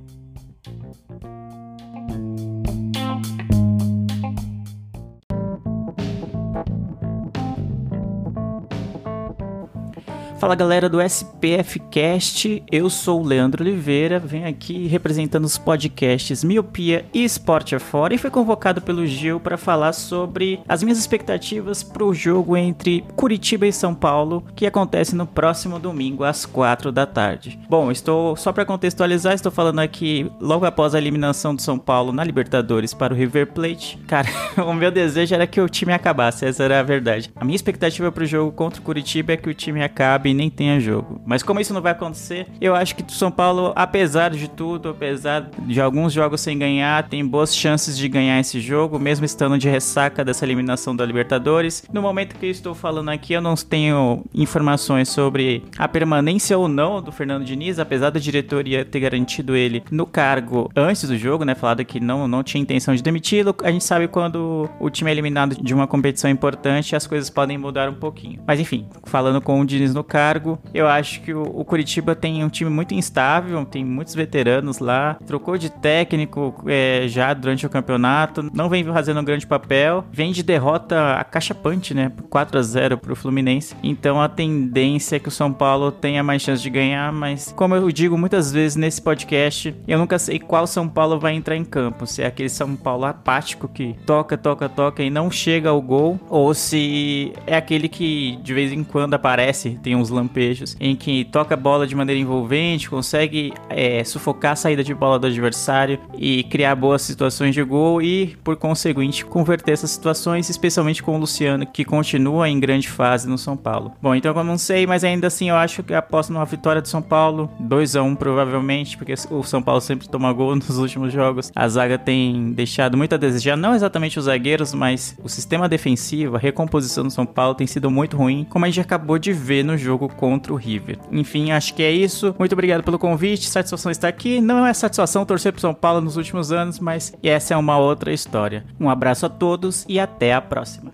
Fala 10.45 10.53
galera 10.53 10.87
do 10.87 11.01
SPF 11.01 11.79
Cast, 11.89 12.63
eu 12.71 12.87
sou 12.87 13.19
o 13.19 13.25
Leandro 13.25 13.63
Oliveira, 13.63 14.19
venho 14.19 14.47
aqui 14.47 14.85
representando 14.85 15.43
os 15.43 15.57
podcasts 15.57 16.43
Miopia 16.43 17.03
e 17.11 17.23
Esporte 17.23 17.75
Afora 17.75 18.13
e 18.13 18.19
fui 18.19 18.29
convocado 18.29 18.79
pelo 18.79 19.07
Gil 19.07 19.39
para 19.39 19.57
falar 19.57 19.91
sobre 19.91 20.59
as 20.67 20.83
minhas 20.83 20.99
expectativas 20.99 21.81
para 21.81 22.03
o 22.03 22.13
jogo 22.13 22.55
entre 22.55 23.03
Curitiba 23.15 23.65
e 23.65 23.73
São 23.73 23.95
Paulo, 23.95 24.43
que 24.55 24.67
acontece 24.67 25.15
no 25.15 25.25
próximo 25.25 25.79
domingo 25.79 26.23
às 26.23 26.45
4 26.45 26.91
da 26.91 27.07
tarde. 27.07 27.59
Bom, 27.67 27.89
estou 27.89 28.35
só 28.35 28.53
para 28.53 28.65
contextualizar, 28.65 29.33
estou 29.33 29.51
falando 29.51 29.79
aqui 29.79 30.31
logo 30.39 30.63
após 30.63 30.93
a 30.93 30.99
eliminação 30.99 31.55
do 31.55 31.61
São 31.63 31.79
Paulo 31.79 32.11
na 32.11 32.23
Libertadores 32.23 32.93
para 32.93 33.15
o 33.15 33.17
River 33.17 33.47
Plate. 33.47 33.97
Cara, 34.05 34.29
o 34.63 34.75
meu 34.75 34.91
desejo 34.91 35.33
era 35.33 35.47
que 35.47 35.59
o 35.59 35.67
time 35.67 35.91
acabasse, 35.91 36.45
essa 36.45 36.63
era 36.63 36.79
a 36.79 36.83
verdade. 36.83 37.31
A 37.35 37.43
minha 37.43 37.55
expectativa 37.55 38.11
para 38.11 38.23
o 38.23 38.27
jogo 38.27 38.51
contra 38.51 38.79
o 38.79 38.83
Curitiba 38.83 39.33
é 39.33 39.37
que 39.37 39.49
o 39.49 39.53
time 39.55 39.83
acabe 39.83 40.34
nem 40.35 40.49
tenha 40.49 40.79
jogo. 40.79 41.21
Mas 41.25 41.43
como 41.43 41.59
isso 41.59 41.73
não 41.73 41.81
vai 41.81 41.91
acontecer, 41.91 42.47
eu 42.59 42.75
acho 42.75 42.95
que 42.95 43.03
o 43.03 43.11
São 43.11 43.31
Paulo, 43.31 43.73
apesar 43.75 44.31
de 44.31 44.49
tudo, 44.49 44.89
apesar 44.89 45.49
de 45.59 45.81
alguns 45.81 46.13
jogos 46.13 46.41
sem 46.41 46.57
ganhar, 46.57 47.07
tem 47.07 47.25
boas 47.25 47.55
chances 47.55 47.97
de 47.97 48.07
ganhar 48.07 48.39
esse 48.39 48.59
jogo, 48.59 48.99
mesmo 48.99 49.25
estando 49.25 49.57
de 49.57 49.69
ressaca 49.69 50.23
dessa 50.23 50.45
eliminação 50.45 50.95
da 50.95 51.05
Libertadores. 51.05 51.83
No 51.91 52.01
momento 52.01 52.35
que 52.35 52.45
eu 52.45 52.51
estou 52.51 52.75
falando 52.75 53.09
aqui, 53.09 53.33
eu 53.33 53.41
não 53.41 53.55
tenho 53.55 54.23
informações 54.33 55.09
sobre 55.09 55.63
a 55.77 55.87
permanência 55.87 56.57
ou 56.57 56.67
não 56.67 57.01
do 57.01 57.11
Fernando 57.11 57.45
Diniz, 57.45 57.79
apesar 57.79 58.09
da 58.09 58.19
diretoria 58.19 58.83
ter 58.83 58.99
garantido 58.99 59.55
ele 59.55 59.83
no 59.91 60.05
cargo 60.05 60.69
antes 60.75 61.07
do 61.07 61.17
jogo, 61.17 61.45
né? 61.45 61.55
Falado 61.55 61.83
que 61.85 61.99
não, 61.99 62.27
não 62.27 62.43
tinha 62.43 62.61
intenção 62.61 62.93
de 62.95 63.01
demiti-lo. 63.01 63.55
A 63.63 63.71
gente 63.71 63.83
sabe 63.83 64.07
quando 64.07 64.69
o 64.79 64.89
time 64.89 65.09
é 65.09 65.13
eliminado 65.13 65.55
de 65.61 65.73
uma 65.73 65.87
competição 65.87 66.29
importante, 66.29 66.95
as 66.95 67.07
coisas 67.07 67.29
podem 67.29 67.57
mudar 67.57 67.89
um 67.89 67.93
pouquinho. 67.93 68.41
Mas 68.45 68.59
enfim, 68.59 68.87
falando 69.05 69.41
com 69.41 69.59
o 69.59 69.65
Diniz 69.65 69.93
no 69.93 70.03
cargo 70.03 70.24
cargo. 70.25 70.57
Eu 70.73 70.87
acho 70.87 71.21
que 71.21 71.33
o, 71.33 71.43
o 71.43 71.63
Curitiba 71.63 72.15
tem 72.15 72.43
um 72.43 72.49
time 72.49 72.69
muito 72.69 72.95
instável, 72.95 73.63
tem 73.63 73.85
muitos 73.85 74.15
veteranos 74.15 74.79
lá, 74.79 75.17
trocou 75.25 75.57
de 75.57 75.69
técnico 75.69 76.63
é, 76.65 77.05
já 77.07 77.33
durante 77.33 77.65
o 77.65 77.69
campeonato, 77.69 78.49
não 78.53 78.67
vem 78.67 78.83
fazendo 78.83 79.19
um 79.19 79.23
grande 79.23 79.45
papel, 79.45 80.03
vem 80.11 80.31
de 80.31 80.41
derrota 80.41 81.13
acachapante, 81.13 81.93
né? 81.93 82.11
4 82.29 82.57
a 82.57 82.61
0 82.61 82.97
pro 82.97 83.15
Fluminense. 83.15 83.75
Então 83.83 84.19
a 84.19 84.27
tendência 84.27 85.17
é 85.17 85.19
que 85.19 85.27
o 85.27 85.31
São 85.31 85.53
Paulo 85.53 85.91
tenha 85.91 86.23
mais 86.23 86.41
chance 86.41 86.63
de 86.63 86.69
ganhar, 86.69 87.11
mas 87.11 87.53
como 87.55 87.75
eu 87.75 87.91
digo 87.91 88.17
muitas 88.17 88.51
vezes 88.51 88.75
nesse 88.75 89.01
podcast, 89.01 89.75
eu 89.87 89.99
nunca 89.99 90.17
sei 90.17 90.39
qual 90.39 90.65
São 90.65 90.87
Paulo 90.87 91.19
vai 91.19 91.35
entrar 91.35 91.55
em 91.55 91.65
campo, 91.65 92.07
se 92.07 92.23
é 92.23 92.25
aquele 92.25 92.49
São 92.49 92.75
Paulo 92.75 93.05
apático 93.05 93.67
que 93.67 93.95
toca, 94.05 94.37
toca, 94.37 94.67
toca 94.67 95.03
e 95.03 95.09
não 95.09 95.29
chega 95.29 95.69
ao 95.69 95.81
gol, 95.81 96.19
ou 96.29 96.53
se 96.53 97.31
é 97.45 97.55
aquele 97.55 97.87
que 97.87 98.37
de 98.41 98.53
vez 98.53 98.71
em 98.71 98.83
quando 98.83 99.13
aparece, 99.13 99.77
tem 99.83 99.95
uns 99.95 100.09
lampejos, 100.15 100.75
em 100.79 100.95
que 100.95 101.25
toca 101.25 101.53
a 101.53 101.57
bola 101.57 101.85
de 101.85 101.95
maneira 101.95 102.19
envolvente, 102.19 102.89
consegue 102.89 103.53
é, 103.69 104.03
sufocar 104.03 104.53
a 104.53 104.55
saída 104.55 104.83
de 104.83 104.93
bola 104.93 105.19
do 105.19 105.27
adversário 105.27 105.99
e 106.17 106.43
criar 106.43 106.75
boas 106.75 107.01
situações 107.01 107.53
de 107.53 107.63
gol 107.63 108.01
e, 108.01 108.35
por 108.43 108.55
conseguinte, 108.55 109.25
converter 109.25 109.73
essas 109.73 109.91
situações, 109.91 110.49
especialmente 110.49 111.03
com 111.03 111.15
o 111.15 111.19
Luciano, 111.19 111.65
que 111.65 111.83
continua 111.83 112.49
em 112.49 112.59
grande 112.59 112.89
fase 112.89 113.27
no 113.27 113.37
São 113.37 113.57
Paulo. 113.57 113.93
Bom, 114.01 114.15
então 114.15 114.35
eu 114.35 114.43
não 114.43 114.57
sei, 114.57 114.87
mas 114.87 115.03
ainda 115.03 115.27
assim 115.27 115.49
eu 115.49 115.55
acho 115.55 115.83
que 115.83 115.93
aposto 115.93 116.31
numa 116.31 116.45
vitória 116.45 116.81
do 116.81 116.87
São 116.87 117.01
Paulo, 117.01 117.49
2 117.59 117.95
a 117.95 118.03
1 118.03 118.15
provavelmente, 118.15 118.97
porque 118.97 119.13
o 119.29 119.43
São 119.43 119.61
Paulo 119.61 119.81
sempre 119.81 120.07
toma 120.07 120.31
gol 120.31 120.55
nos 120.55 120.77
últimos 120.77 121.11
jogos. 121.11 121.51
A 121.55 121.67
zaga 121.67 121.97
tem 121.97 122.51
deixado 122.53 122.97
muito 122.97 123.15
a 123.15 123.17
desejar, 123.17 123.57
não 123.57 123.75
exatamente 123.75 124.17
os 124.17 124.25
zagueiros, 124.25 124.73
mas 124.73 125.17
o 125.23 125.29
sistema 125.29 125.67
defensivo, 125.67 126.35
a 126.35 126.39
recomposição 126.39 127.03
do 127.03 127.11
São 127.11 127.25
Paulo 127.25 127.55
tem 127.55 127.67
sido 127.67 127.89
muito 127.89 128.17
ruim, 128.17 128.45
como 128.49 128.65
a 128.65 128.67
gente 128.67 128.81
acabou 128.81 129.17
de 129.17 129.33
ver 129.33 129.63
no 129.63 129.77
jogo 129.95 130.09
contra 130.09 130.53
o 130.53 130.55
River. 130.55 130.99
Enfim, 131.11 131.51
acho 131.51 131.73
que 131.73 131.81
é 131.81 131.91
isso. 131.91 132.35
Muito 132.37 132.53
obrigado 132.53 132.83
pelo 132.83 132.99
convite, 132.99 133.47
satisfação 133.47 133.91
estar 133.91 134.07
aqui. 134.07 134.41
Não 134.41 134.65
é 134.65 134.73
satisfação 134.73 135.25
torcer 135.25 135.51
pro 135.51 135.61
São 135.61 135.73
Paulo 135.73 136.01
nos 136.01 136.17
últimos 136.17 136.51
anos, 136.51 136.79
mas 136.79 137.13
essa 137.23 137.53
é 137.53 137.57
uma 137.57 137.77
outra 137.77 138.13
história. 138.13 138.65
Um 138.79 138.89
abraço 138.89 139.25
a 139.25 139.29
todos 139.29 139.85
e 139.87 139.99
até 139.99 140.33
a 140.33 140.41
próxima. 140.41 140.91